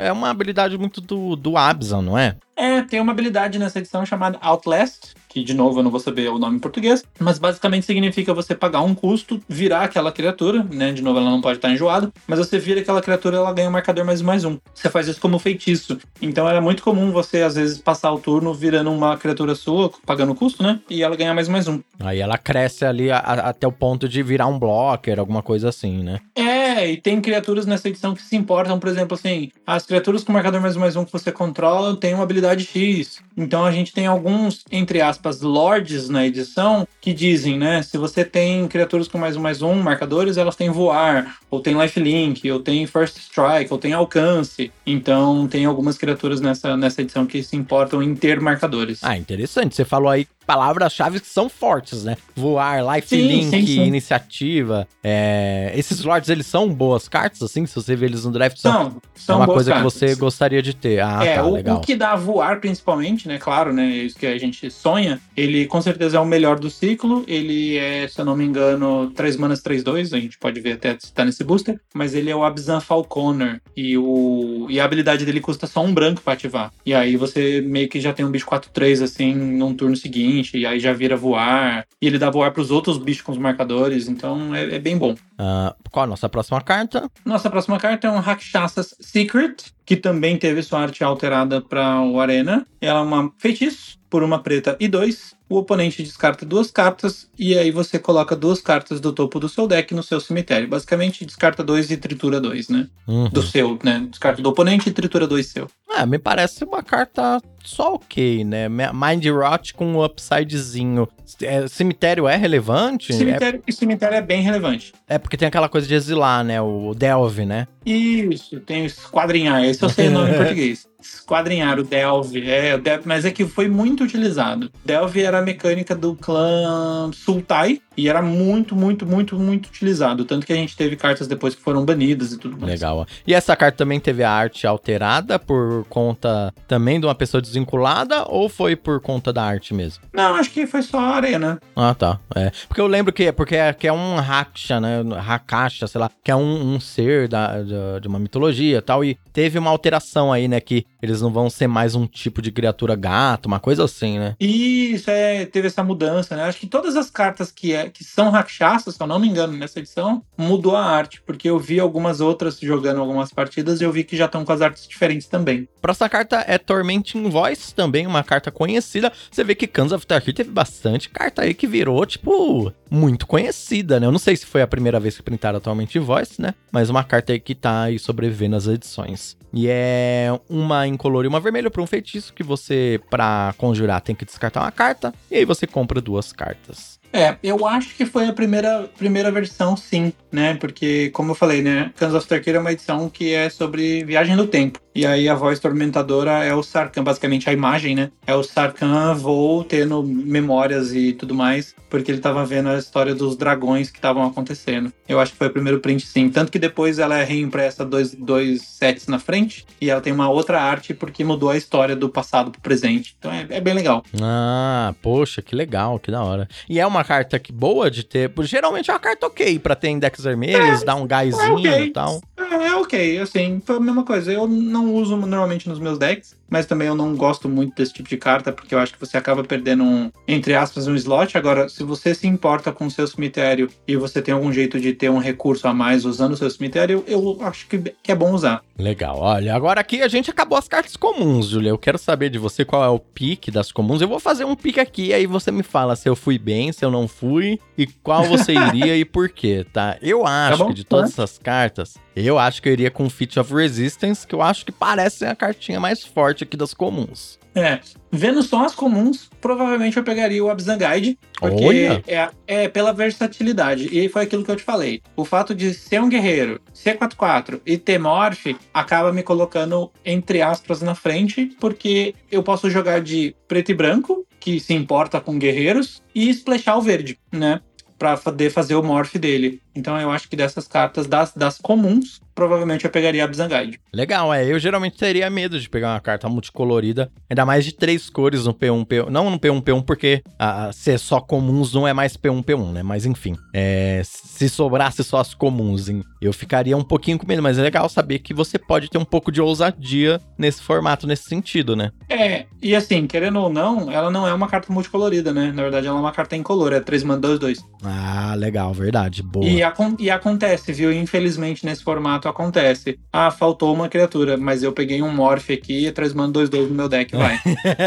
[0.00, 2.36] É uma habilidade muito do, do Abzan, não é?
[2.58, 6.28] É, tem uma habilidade nessa edição chamada Outlast, que de novo eu não vou saber
[6.28, 10.90] o nome em português, mas basicamente significa você pagar um custo, virar aquela criatura, né?
[10.90, 13.72] De novo, ela não pode estar enjoada, mas você vira aquela criatura ela ganha um
[13.72, 14.58] marcador mais mais um.
[14.74, 15.98] Você faz isso como feitiço.
[16.20, 20.34] Então era muito comum você, às vezes, passar o turno virando uma criatura sua, pagando
[20.34, 20.80] custo, né?
[20.90, 21.80] E ela ganha mais mais um.
[22.00, 25.68] Aí ela cresce ali a, a, até o ponto de virar um blocker, alguma coisa
[25.68, 26.18] assim, né?
[26.34, 30.32] É, e tem criaturas nessa edição que se importam, por exemplo, assim, as criaturas com
[30.32, 33.20] marcador mais mais um que você controla têm uma habilidade habilidade X.
[33.36, 37.82] Então a gente tem alguns, entre aspas, lords na edição que dizem, né?
[37.82, 41.80] Se você tem criaturas com mais um mais um marcadores, elas têm voar, ou tem
[41.80, 44.72] lifelink, ou tem first strike, ou tem alcance.
[44.86, 49.00] Então tem algumas criaturas nessa, nessa edição que se importam em ter marcadores.
[49.02, 49.74] Ah, interessante.
[49.74, 52.16] Você falou aí palavras-chave que são fortes, né?
[52.34, 53.84] Voar, lifelink, sim, sim, sim.
[53.84, 54.88] iniciativa.
[55.04, 55.70] É...
[55.76, 57.66] Esses lords, eles são boas cartas, assim?
[57.66, 59.92] Se você vê eles no draft, são, são, são uma coisa cartas.
[59.92, 61.00] que você gostaria de ter.
[61.00, 61.76] Ah, é, tá, o, legal.
[61.76, 63.36] o que dá voar, principalmente, né?
[63.36, 63.88] Claro, né?
[63.88, 65.20] Isso que a gente sonha.
[65.36, 67.24] Ele com certeza é o melhor do ciclo.
[67.28, 70.16] Ele é, se eu não me engano, 3 manas 3-2.
[70.16, 71.78] A gente pode ver até se tá nesse booster.
[71.92, 73.60] Mas ele é o Abzan Falconer.
[73.76, 76.72] E, o, e a habilidade dele custa só um branco pra ativar.
[76.86, 80.37] E aí você meio que já tem um bicho 4-3 assim num turno seguinte.
[80.54, 81.86] E aí já vira voar.
[82.00, 84.08] E ele dá voar pros outros bichos com os marcadores.
[84.08, 85.12] Então é, é bem bom.
[85.12, 87.10] Uh, qual a nossa próxima carta?
[87.24, 92.20] Nossa próxima carta é um Rakshasas Secret, que também teve sua arte alterada para o
[92.20, 92.66] Arena.
[92.80, 97.56] Ela é uma feitiço por uma preta e dois o oponente descarta duas cartas e
[97.56, 100.68] aí você coloca duas cartas do topo do seu deck no seu cemitério.
[100.68, 102.88] Basicamente, descarta dois e tritura dois, né?
[103.06, 103.28] Uhum.
[103.28, 104.06] Do seu, né?
[104.10, 105.68] Descarta do oponente e tritura dois seu.
[105.90, 108.68] É, me parece uma carta só ok, né?
[108.68, 111.08] Mind Rot com um upsidezinho.
[111.42, 113.12] É, cemitério é relevante?
[113.12, 113.72] Cemitério, é...
[113.72, 114.92] cemitério é bem relevante.
[115.06, 116.60] É porque tem aquela coisa de exilar, né?
[116.60, 117.66] O Delve, né?
[117.84, 119.64] Isso, tem o esquadrinhar.
[119.64, 120.86] Esse eu sei o nome em português.
[121.00, 122.50] Esquadrinhar, o Delve.
[122.50, 124.70] É, o Delve, mas é que foi muito utilizado.
[124.84, 130.24] Delve era a mecânica do clã Sultai e era muito, muito, muito, muito utilizado.
[130.24, 132.74] Tanto que a gente teve cartas depois que foram banidas e tudo mais.
[132.74, 133.04] Legal.
[133.26, 138.24] E essa carta também teve a arte alterada por conta também de uma pessoa desvinculada
[138.28, 140.04] ou foi por conta da arte mesmo?
[140.12, 141.60] Não, acho que foi só a arena.
[141.74, 142.20] Ah, tá.
[142.36, 142.52] É.
[142.68, 145.00] Porque eu lembro que, porque é, que é um Raksha, né?
[145.26, 149.04] Hakasha, sei lá, que é um, um ser da, de, de uma mitologia e tal.
[149.04, 150.60] E teve uma alteração aí, né?
[150.60, 154.34] Que eles não vão ser mais um tipo de criatura gato, uma coisa assim, né?
[154.40, 156.44] Isso, é, teve essa mudança, né?
[156.44, 159.52] Acho que todas as cartas que, é, que são rakshasas, se eu não me engano,
[159.56, 163.92] nessa edição, mudou a arte, porque eu vi algumas outras jogando algumas partidas e eu
[163.92, 165.68] vi que já estão com as artes diferentes também.
[165.80, 169.12] Próxima carta é Tormenting Voice, também uma carta conhecida.
[169.30, 173.98] Você vê que Cans of Tarkir teve bastante carta aí que virou, tipo, muito conhecida,
[174.00, 174.06] né?
[174.06, 176.54] Eu não sei se foi a primeira vez que printaram Tormenting Voice, né?
[176.70, 179.36] Mas uma carta aí que tá aí sobrevivendo nas edições.
[179.52, 184.14] E é uma incolor e uma vermelha para um feitiço que você, para conjurar, tem
[184.14, 185.12] que descartar uma carta.
[185.30, 186.98] E aí você compra duas cartas.
[187.12, 190.54] É, eu acho que foi a primeira, primeira versão, sim, né?
[190.54, 191.90] Porque, como eu falei, né?
[191.96, 194.78] Cans of Tarkir é uma edição que é sobre viagem no tempo.
[194.98, 198.10] E aí a voz tormentadora é o Sarkhan, basicamente a imagem, né?
[198.26, 203.14] É o Sarkhan voo tendo memórias e tudo mais, porque ele tava vendo a história
[203.14, 204.92] dos dragões que estavam acontecendo.
[205.08, 206.28] Eu acho que foi o primeiro print, sim.
[206.28, 210.28] Tanto que depois ela é reimpressa dois, dois sets na frente e ela tem uma
[210.28, 213.14] outra arte porque mudou a história do passado pro presente.
[213.20, 214.02] Então é, é bem legal.
[214.20, 216.48] Ah, poxa, que legal, que da hora.
[216.68, 218.32] E é uma carta que boa de ter.
[218.40, 221.84] Geralmente é uma carta ok pra ter index vermelhos, é, dar um gásinho é okay.
[221.84, 222.20] e tal.
[222.36, 224.32] É, é ok, assim, foi a mesma coisa.
[224.32, 228.08] Eu não uso normalmente nos meus decks mas também eu não gosto muito desse tipo
[228.08, 231.36] de carta, porque eu acho que você acaba perdendo um, entre aspas, um slot.
[231.36, 234.92] Agora, se você se importa com o seu cemitério e você tem algum jeito de
[234.92, 238.32] ter um recurso a mais usando o seu cemitério, eu acho que, que é bom
[238.32, 238.62] usar.
[238.78, 241.70] Legal, olha, agora aqui a gente acabou as cartas comuns, Julia.
[241.70, 244.00] Eu quero saber de você qual é o pique das comuns.
[244.00, 246.84] Eu vou fazer um pique aqui, aí você me fala se eu fui bem, se
[246.84, 249.96] eu não fui, e qual você iria e por quê, tá?
[250.00, 253.08] Eu tá acho tá que de todas essas cartas, eu acho que eu iria com
[253.08, 257.38] Feat of Resistance, que eu acho que parece a cartinha mais forte aqui das comuns.
[257.54, 262.92] É, vendo só as comuns, provavelmente eu pegaria o Abzan Guide, porque é, é, pela
[262.92, 263.88] versatilidade.
[263.90, 265.02] E foi aquilo que eu te falei.
[265.16, 270.40] O fato de ser um guerreiro, ser 4-4 e ter morph, acaba me colocando, entre
[270.42, 275.38] aspas, na frente, porque eu posso jogar de preto e branco, que se importa com
[275.38, 277.60] guerreiros, e splashar o verde, né?
[277.98, 279.60] Pra poder fazer o morph dele.
[279.78, 283.80] Então eu acho que dessas cartas das, das comuns, provavelmente eu pegaria a Bizangaide.
[283.92, 284.44] Legal, é.
[284.44, 288.52] Eu geralmente teria medo de pegar uma carta multicolorida, ainda mais de três cores no
[288.52, 289.08] P1, P1.
[289.08, 292.82] Não no P1, P1, porque a, ser só comuns não é mais P1, P1, né?
[292.82, 296.02] Mas enfim, é, se sobrasse só as comuns, hein?
[296.20, 299.04] eu ficaria um pouquinho com medo, mas é legal saber que você pode ter um
[299.04, 301.92] pouco de ousadia nesse formato, nesse sentido, né?
[302.08, 305.52] É, e assim, querendo ou não, ela não é uma carta multicolorida, né?
[305.52, 307.64] Na verdade, ela é uma carta incolor, é 3 mana 2, 2.
[307.84, 309.46] Ah, legal, verdade, boa.
[309.46, 309.62] E,
[309.98, 310.92] e acontece, viu?
[310.92, 312.98] Infelizmente, nesse formato acontece.
[313.12, 316.74] Ah, faltou uma criatura, mas eu peguei um Morph aqui e três mana 2-2 no
[316.74, 317.38] meu deck, vai.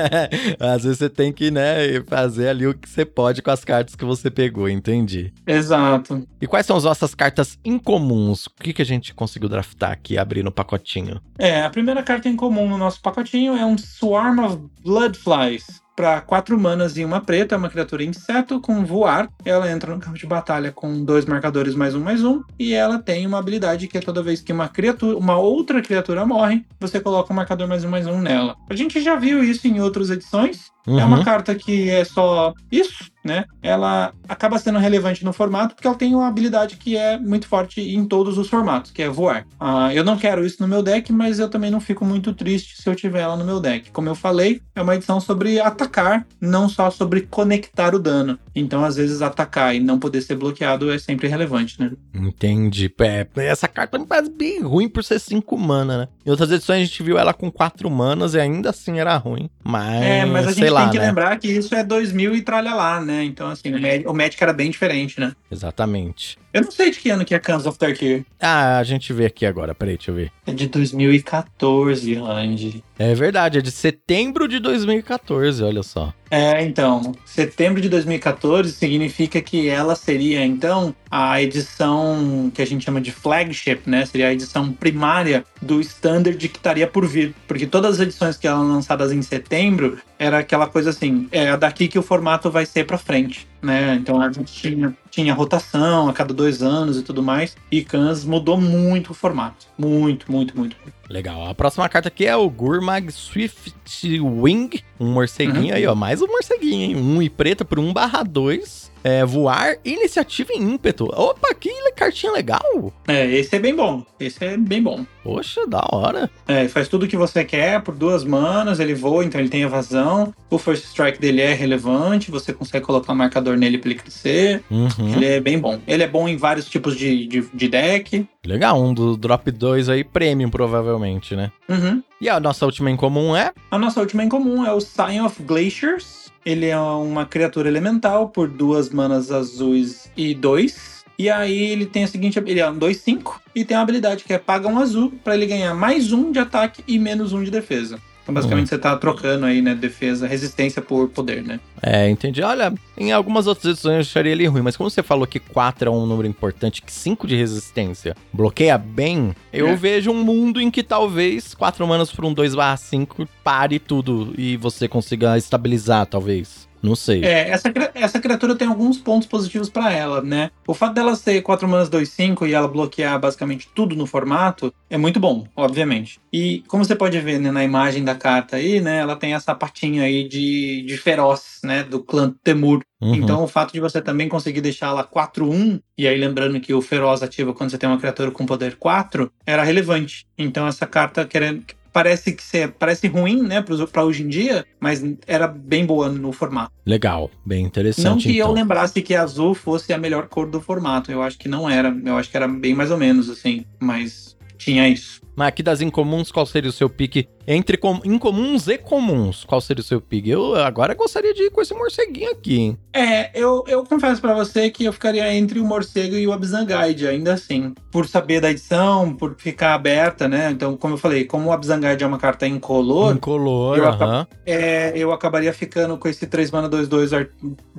[0.60, 3.96] Às vezes você tem que, né, fazer ali o que você pode com as cartas
[3.96, 5.34] que você pegou, entendi.
[5.46, 6.28] Exato.
[6.42, 8.48] E quais são as nossas cartas incomuns?
[8.48, 11.22] O que, que a gente conseguiu draftar aqui, abrir no pacotinho?
[11.38, 16.60] É, a primeira carta incomum no nosso pacotinho é um Swarm of Bloodflies para quatro
[16.60, 19.30] manas e uma preta, é uma criatura inseto com voar.
[19.46, 23.00] Ela entra no campo de batalha com dois marcadores mais um mais um, e ela
[23.00, 27.00] tem uma habilidade que é toda vez que uma criatura, uma outra criatura morre, você
[27.00, 28.56] coloca um marcador mais um mais um nela.
[28.70, 30.72] A gente já viu isso em outras edições.
[30.88, 31.00] Uhum.
[31.00, 31.24] É uma uhum.
[31.24, 33.46] carta que é só isso, né?
[33.62, 37.82] Ela acaba sendo relevante no formato porque ela tem uma habilidade que é muito forte
[37.82, 39.46] em todos os formatos, que é voar.
[39.60, 42.82] Uh, eu não quero isso no meu deck, mas eu também não fico muito triste
[42.82, 43.92] se eu tiver ela no meu deck.
[43.92, 48.40] Como eu falei, é uma edição sobre atacar, não só sobre conectar o dano.
[48.56, 51.92] Então, às vezes, atacar e não poder ser bloqueado é sempre relevante, né?
[52.14, 52.92] Entendi.
[53.00, 56.08] É, essa carta me parece bem ruim por ser 5 mana, né?
[56.26, 59.50] Em outras edições a gente viu ela com 4 manas e ainda assim era ruim.
[59.64, 60.04] Mas.
[60.04, 61.08] É, mas a gente lá, tem que né?
[61.08, 63.11] lembrar que isso é 2000 e tralha lá, né?
[63.24, 63.72] Então, assim,
[64.06, 65.34] o Magic era bem diferente, né?
[65.52, 66.38] Exatamente.
[66.54, 68.26] Eu não sei de que ano que é Cans of Tarkir.
[68.40, 70.32] Ah, a gente vê aqui agora, peraí, deixa eu ver.
[70.46, 72.84] É de 2014, Randy.
[73.02, 76.14] É verdade, é de setembro de 2014, olha só.
[76.30, 82.86] É, então, setembro de 2014 significa que ela seria, então, a edição que a gente
[82.86, 84.06] chama de flagship, né?
[84.06, 87.34] Seria a edição primária do standard que estaria por vir.
[87.48, 91.88] Porque todas as edições que eram lançadas em setembro era aquela coisa assim, é daqui
[91.88, 93.96] que o formato vai ser para frente, né?
[93.96, 97.56] Então a gente tinha, tinha rotação a cada dois anos e tudo mais.
[97.72, 99.68] E Cans mudou muito o formato.
[99.78, 100.76] Muito, muito, muito.
[101.10, 101.48] Legal.
[101.48, 104.82] A próxima carta aqui é o Gurmag Swift Wing.
[105.00, 105.76] Um morceguinho uhum.
[105.76, 105.94] aí, ó.
[105.94, 106.96] Mais um morceguinho, hein?
[106.96, 111.06] Um e preta por 1 barra 2 é, voar, iniciativa e ímpeto.
[111.06, 112.94] Opa, que cartinha legal!
[113.08, 114.04] É, esse é bem bom.
[114.20, 115.06] Esse é bem bom.
[115.24, 116.30] Poxa, da hora.
[116.48, 119.62] É, faz tudo o que você quer por duas manas, ele voa, então ele tem
[119.62, 120.34] evasão.
[120.50, 124.64] O first strike dele é relevante, você consegue colocar um marcador nele pra ele crescer.
[124.70, 125.14] Uhum.
[125.16, 125.80] Ele é bem bom.
[125.88, 128.28] Ele é bom em vários tipos de, de, de deck.
[128.46, 131.52] Legal, um do drop 2 aí, premium, provavelmente, né?
[131.70, 132.02] Uhum.
[132.20, 133.52] E a nossa última em comum é?
[133.70, 136.21] A nossa última em comum é o Sign of Glaciers.
[136.46, 141.04] Ele é uma criatura elemental por duas manas azuis e dois.
[141.18, 144.34] E aí ele tem a seguinte, ele é um 2-5 e tem uma habilidade que
[144.34, 147.52] é paga um azul para ele ganhar mais um de ataque e menos um de
[147.52, 148.00] defesa.
[148.24, 151.60] Então, basicamente, você tá trocando aí, né, defesa, resistência por poder, né?
[151.82, 152.42] É, entendi.
[152.42, 155.90] Olha, em algumas outras edições eu acharia ele ruim, mas como você falou que 4
[155.90, 159.76] é um número importante, que 5 de resistência bloqueia bem, eu é.
[159.76, 164.88] vejo um mundo em que talvez 4 manas por um 2/5 pare tudo e você
[164.88, 166.70] consiga estabilizar, talvez.
[166.82, 167.24] Não sei.
[167.24, 170.50] É, essa, essa criatura tem alguns pontos positivos para ela, né?
[170.66, 174.74] O fato dela ser 4 manas 2, 5 e ela bloquear basicamente tudo no formato
[174.90, 176.20] é muito bom, obviamente.
[176.34, 179.00] E como você pode ver né, na imagem da carta aí, né?
[179.00, 181.84] Ela tem essa patinha aí de, de feroz, né?
[181.84, 182.82] Do clã Temur.
[183.00, 183.16] Uhum.
[183.16, 186.82] Então o fato de você também conseguir deixar ela 4-1, e aí lembrando que o
[186.82, 190.26] feroz ativa quando você tem uma criatura com poder 4, era relevante.
[190.38, 195.04] Então essa carta, querendo, parece que ser, parece ruim, né, para hoje em dia, mas
[195.28, 196.72] era bem boa no formato.
[196.86, 198.06] Legal, bem interessante.
[198.06, 198.48] Não que então.
[198.48, 201.96] eu lembrasse que azul fosse a melhor cor do formato, eu acho que não era,
[202.06, 205.22] eu acho que era bem mais ou menos assim, mas tinha isso.
[205.36, 209.62] Mas aqui das incomuns, qual seria o seu pique entre com, incomuns e comuns, qual
[209.62, 210.28] seria o seu pick?
[210.28, 212.78] Eu agora gostaria de ir com esse morceguinho aqui, hein?
[212.94, 217.08] É, eu, eu confesso para você que eu ficaria entre o morcego e o Abzangaide,
[217.08, 217.74] ainda assim.
[217.92, 220.52] Por saber da edição, por ficar aberta, né?
[220.52, 223.16] Então, como eu falei, como o Abzangaide é uma carta incolor...
[223.16, 224.28] Incolor, eu, uh -huh.
[224.46, 227.30] é, eu acabaria ficando com esse 3 mana 2-2 art,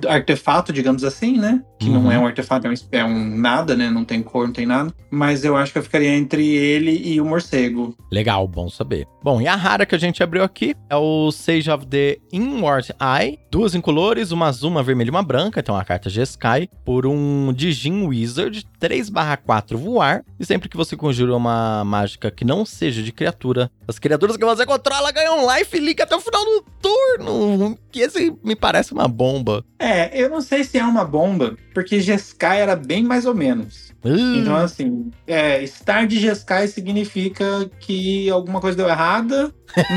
[0.07, 1.61] artefato, digamos assim, né?
[1.79, 2.03] Que uhum.
[2.03, 3.89] não é um artefato, é um, é um nada, né?
[3.89, 4.93] Não tem cor, não tem nada.
[5.09, 7.95] Mas eu acho que eu ficaria entre ele e o morcego.
[8.11, 9.07] Legal, bom saber.
[9.23, 12.93] Bom, e a rara que a gente abriu aqui é o Sage of the Inward
[12.99, 13.39] Eye.
[13.51, 15.59] Duas incolores, uma azul, uma vermelha e uma branca.
[15.59, 16.69] Então a carta Jeskai.
[16.83, 20.23] Por um Digin Wizard, 3/4 voar.
[20.39, 24.45] E sempre que você conjura uma mágica que não seja de criatura, as criaturas que
[24.45, 27.77] você controla ganham life link até o final do turno.
[27.91, 29.63] Que esse me parece uma bomba.
[29.79, 33.92] É, eu não sei se é uma bomba, porque Jeskai era bem mais ou menos.
[34.03, 34.35] Uh.
[34.37, 39.53] Então, assim, é, estar de Jeskai significa que alguma coisa deu errada,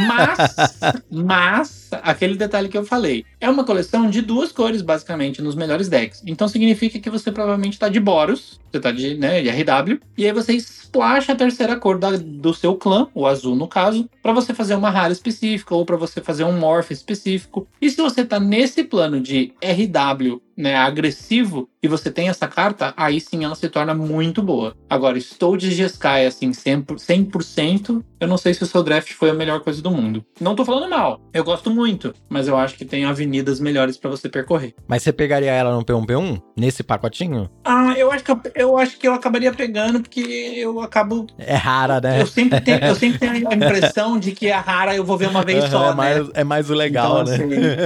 [0.06, 5.54] mas, mas, aquele detalhe que eu falei, é uma coleção de duas cores, basicamente, nos
[5.54, 6.22] melhores decks.
[6.24, 10.24] Então significa que você provavelmente está de Boros, você tá de, né, de RW, e
[10.24, 10.52] aí você
[10.96, 14.74] splasha a terceira cor da, do seu clã, o azul no caso, para você fazer
[14.74, 17.68] uma rara específica ou para você fazer um morph específico.
[17.80, 22.94] E se você tá nesse plano de RW, né, agressivo, e você tem essa carta,
[22.96, 24.74] aí sim ela se torna muito boa.
[24.88, 29.30] Agora, estou de Jeskai, assim, 100%, 100%, eu não sei se o seu draft foi
[29.30, 30.24] a melhor coisa do mundo.
[30.40, 34.10] Não tô falando mal, eu gosto muito, mas eu acho que tem avenidas melhores para
[34.10, 34.74] você percorrer.
[34.88, 36.40] Mas você pegaria ela no P1P1?
[36.56, 37.50] Nesse pacotinho?
[37.64, 41.26] Ah, eu acho que eu, eu acho que eu acabaria pegando, porque eu acabo.
[41.38, 42.22] É rara, né?
[42.22, 45.28] Eu sempre, tenho, eu sempre tenho a impressão de que a rara eu vou ver
[45.28, 45.94] uma vez só, é né?
[45.94, 47.78] Mais, é mais o legal, Então, né?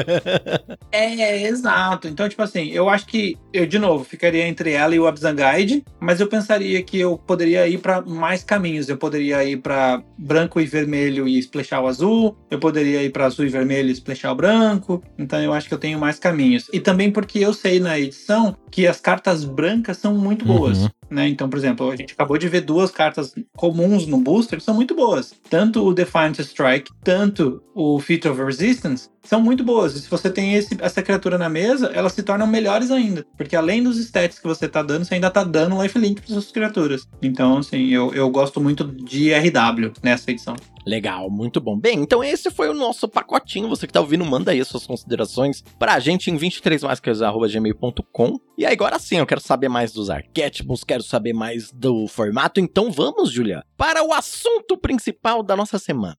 [0.93, 2.09] É, exato.
[2.09, 5.35] Então, tipo assim, eu acho que eu, de novo, ficaria entre ela e o Abzan
[5.35, 8.89] Guide, mas eu pensaria que eu poderia ir para mais caminhos.
[8.89, 13.25] Eu poderia ir para branco e vermelho e splashar o azul, eu poderia ir para
[13.25, 15.03] azul e vermelho e splashar o branco.
[15.19, 16.69] Então, eu acho que eu tenho mais caminhos.
[16.73, 20.83] E também porque eu sei na edição que as cartas brancas são muito boas.
[20.83, 20.89] Uhum.
[21.11, 21.29] Né?
[21.29, 24.75] Então, por exemplo, a gente acabou de ver duas cartas comuns no booster que são
[24.75, 25.35] muito boas.
[25.49, 29.95] Tanto o Defiant Strike, tanto o Feat of Resistance são muito boas.
[29.95, 33.27] E se você tem esse, essa criatura na mesa, elas se tornam melhores ainda.
[33.37, 36.51] Porque além dos stats que você tá dando, você ainda tá dando lifelink para suas
[36.51, 37.07] criaturas.
[37.21, 40.57] Então, assim, eu, eu gosto muito de RW nessa edição.
[40.87, 41.79] Legal, muito bom.
[41.79, 43.69] Bem, então esse foi o nosso pacotinho.
[43.69, 48.41] Você que tá ouvindo, manda aí as suas considerações pra gente em 23máscaras.gmail.com.
[48.57, 52.61] E aí, agora sim, eu quero saber mais dos arquétipos, quero saber mais do formato.
[52.61, 56.17] Então vamos, Julia, para o assunto principal da nossa semana.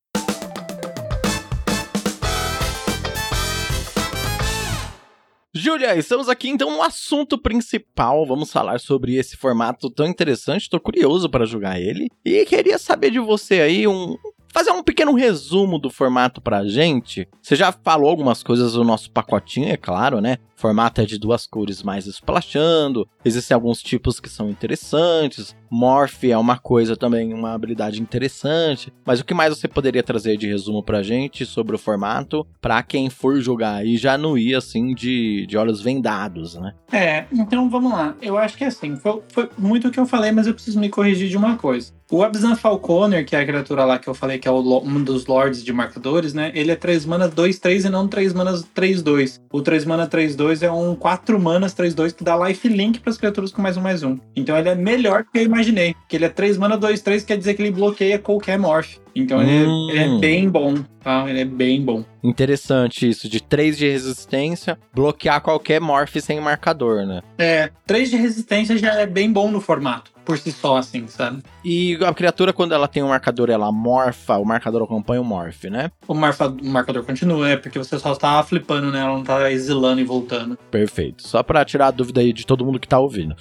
[5.54, 8.26] Júlia, estamos aqui então no assunto principal.
[8.26, 10.70] Vamos falar sobre esse formato tão interessante.
[10.70, 14.16] Tô curioso para jogar ele e queria saber de você aí um
[14.54, 17.28] fazer um pequeno resumo do formato pra gente.
[17.42, 20.38] Você já falou algumas coisas do nosso pacotinho, é claro, né?
[20.62, 23.08] Formato é de duas cores mais splashando.
[23.26, 25.56] Existem alguns tipos que são interessantes.
[25.72, 28.94] Morph é uma coisa também, uma habilidade interessante.
[29.04, 32.46] Mas o que mais você poderia trazer de resumo pra gente sobre o formato?
[32.62, 36.74] Pra quem for jogar aí já não ir assim de, de olhos vendados, né?
[36.92, 38.16] É, então vamos lá.
[38.22, 40.80] Eu acho que é assim, foi, foi muito o que eu falei, mas eu preciso
[40.80, 41.92] me corrigir de uma coisa.
[42.12, 45.02] O Abzan Falconer, que é a criatura lá que eu falei que é o, um
[45.02, 46.52] dos lords de marcadores, né?
[46.54, 49.40] Ele é 3 manas 2-3 e não 3 manas 3-2.
[49.50, 50.06] O 3 mana
[50.52, 53.82] 3-2 é um 4 manas 3-2 que dá lifelink para as criaturas com mais um
[53.82, 54.18] mais um.
[54.36, 55.96] Então ele é melhor que eu imaginei.
[56.08, 58.98] Que ele é 3 mana 2-3, quer dizer que ele bloqueia qualquer morph.
[59.16, 59.42] Então hum.
[59.42, 61.26] ele, é, ele, é, bem bom, tá?
[61.28, 62.04] Ele é bem bom.
[62.24, 67.22] Interessante isso, de 3 de resistência, bloquear qualquer morph sem marcador, né?
[67.38, 71.42] É, 3 de resistência já é bem bom no formato, por si só, assim, sabe?
[71.66, 75.64] E a criatura, quando ela tem um marcador, ela morfa, o marcador acompanha o morph,
[75.64, 75.92] né?
[76.08, 79.00] O, marfa, o marcador continua, é porque você só tá flipando, né?
[79.00, 80.58] Ela não tá exilando e voltando.
[80.70, 81.28] Perfeito.
[81.28, 83.36] Só pra tirar a dúvida aí de todo mundo que tá ouvindo.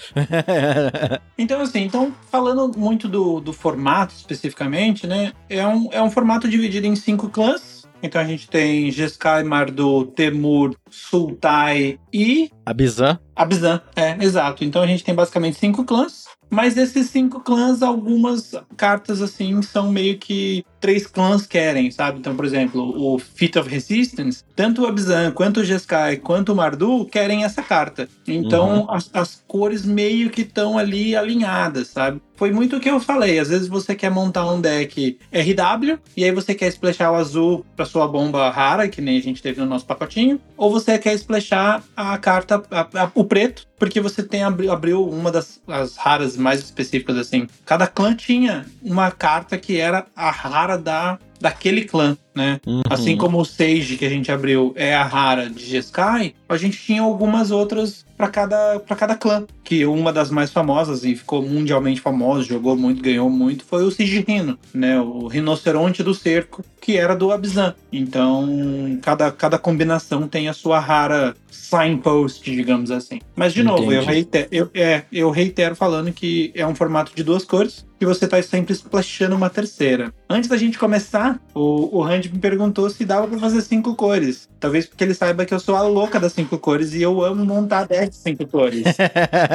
[1.36, 5.32] então, assim, então, falando muito do, do formato especificamente, né?
[5.50, 7.86] É um, é um formato dividido em cinco clãs.
[8.02, 12.50] Então a gente tem Jeskai, Mardu, Temur, Sultai e.
[12.66, 13.18] Abizan.
[13.34, 14.64] Abizan, é, exato.
[14.64, 16.24] Então a gente tem basicamente cinco clãs.
[16.50, 22.18] Mas desses cinco clãs, algumas cartas assim são meio que três clãs querem, sabe?
[22.18, 26.56] Então, por exemplo, o Feat of Resistance, tanto o Abzan, quanto o Jeskai, quanto o
[26.56, 28.08] Mardu querem essa carta.
[28.26, 28.90] Então, uhum.
[28.90, 32.20] as, as, cores meio que estão ali alinhadas, sabe?
[32.34, 33.38] Foi muito o que eu falei.
[33.38, 37.64] Às vezes você quer montar um deck RW, e aí você quer splashar o azul
[37.76, 41.14] para sua bomba rara, que nem a gente teve no nosso pacotinho, ou você quer
[41.14, 45.96] splashar a carta, a, a, o preto, porque você tem abriu, abriu uma das as
[45.96, 47.46] raras mais específicas assim.
[47.64, 52.60] Cada clã tinha uma carta que era a rara da daquele clã, né?
[52.66, 52.82] Uhum.
[52.88, 56.78] Assim como o Sage que a gente abriu é a rara de Jeskai, a gente
[56.78, 59.46] tinha algumas outras para cada, para cada clã.
[59.64, 63.90] Que uma das mais famosas e ficou mundialmente famosa, jogou muito, ganhou muito, foi o
[63.90, 65.00] Sigirino, né?
[65.00, 67.74] O rinoceronte do cerco, que era do Abzan.
[67.92, 73.20] Então, cada, cada combinação tem a sua rara signpost, digamos assim.
[73.34, 77.22] Mas, de novo, eu reitero, eu, é, eu reitero falando que é um formato de
[77.22, 80.12] duas cores que você tá sempre splashando uma terceira.
[80.28, 84.48] Antes da gente começar, o, o Randy me perguntou se dava pra fazer cinco cores.
[84.60, 87.44] Talvez porque ele saiba que eu sou a louca das cinco cores e eu amo
[87.44, 88.84] montar decks de cinco cores.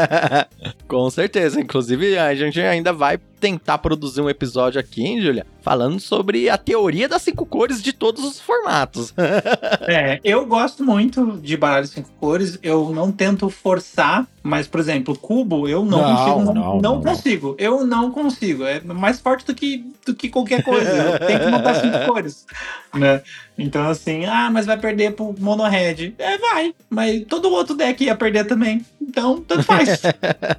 [0.88, 1.62] Com certeza.
[1.62, 5.46] Inclusive, a gente ainda vai tentar produzir um episódio aqui, hein, Julia?
[5.62, 9.14] Falando sobre a teoria das cinco cores de todos os formatos.
[9.88, 12.58] é, eu gosto muito de baralho cinco cores.
[12.64, 16.40] Eu não tento forçar, mas, por exemplo, cubo, eu não, não consigo.
[16.40, 17.56] Não, não, não, consigo.
[17.60, 18.64] Eu não consigo.
[18.64, 20.90] É mais forte do que, do que qualquer coisa.
[20.90, 22.46] Eu tenho que montar cinco cores.
[22.96, 23.22] Né?
[23.58, 26.14] Então, assim, ah, mas vai perder pro Mono Red.
[26.18, 26.74] É, vai.
[26.90, 28.86] Mas todo outro deck ia perder também.
[29.02, 30.02] Então, tanto faz.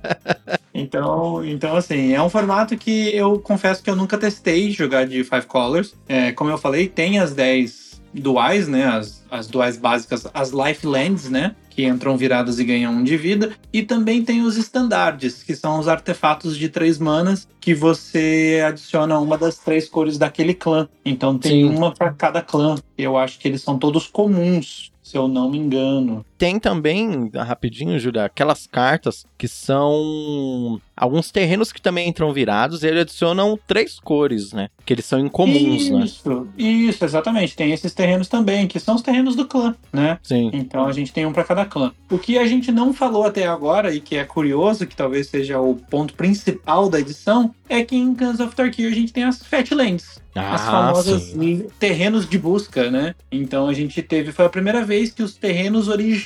[0.75, 5.25] então, então, assim, é um formato que eu confesso que eu nunca testei jogar de
[5.25, 5.95] Five Colors.
[6.07, 7.86] É, como eu falei, tem as 10
[8.21, 8.87] duais, né?
[8.87, 11.55] As, as duais básicas, as Lifelands, né?
[11.71, 13.53] Que entram viradas e ganham um de vida.
[13.73, 19.19] E também tem os estandardes, que são os artefatos de três manas que você adiciona
[19.19, 20.89] uma das três cores daquele clã.
[21.05, 21.77] Então tem Sim.
[21.77, 22.77] uma para cada clã.
[22.97, 26.25] Eu acho que eles são todos comuns, se eu não me engano.
[26.39, 32.87] Tem também, rapidinho, Júlia, aquelas cartas que são alguns terrenos que também entram virados e
[32.87, 34.69] eles adicionam três cores, né?
[34.85, 36.05] Que eles são incomuns, isso, né?
[36.05, 37.55] Isso, isso, exatamente.
[37.55, 40.19] Tem esses terrenos também, que são os terrenos do clã, né?
[40.23, 40.51] Sim.
[40.53, 41.93] Então a gente tem um para cada clã.
[42.11, 45.61] O que a gente não falou até agora e que é curioso, que talvez seja
[45.61, 49.43] o ponto principal da edição, é que em Guns of Tarkir a gente tem as
[49.45, 50.25] Fatlands.
[50.35, 51.67] Ah, as famosas sim.
[51.79, 53.15] terrenos de busca, né?
[53.33, 56.26] Então a gente teve, foi a primeira vez que os terrenos originais,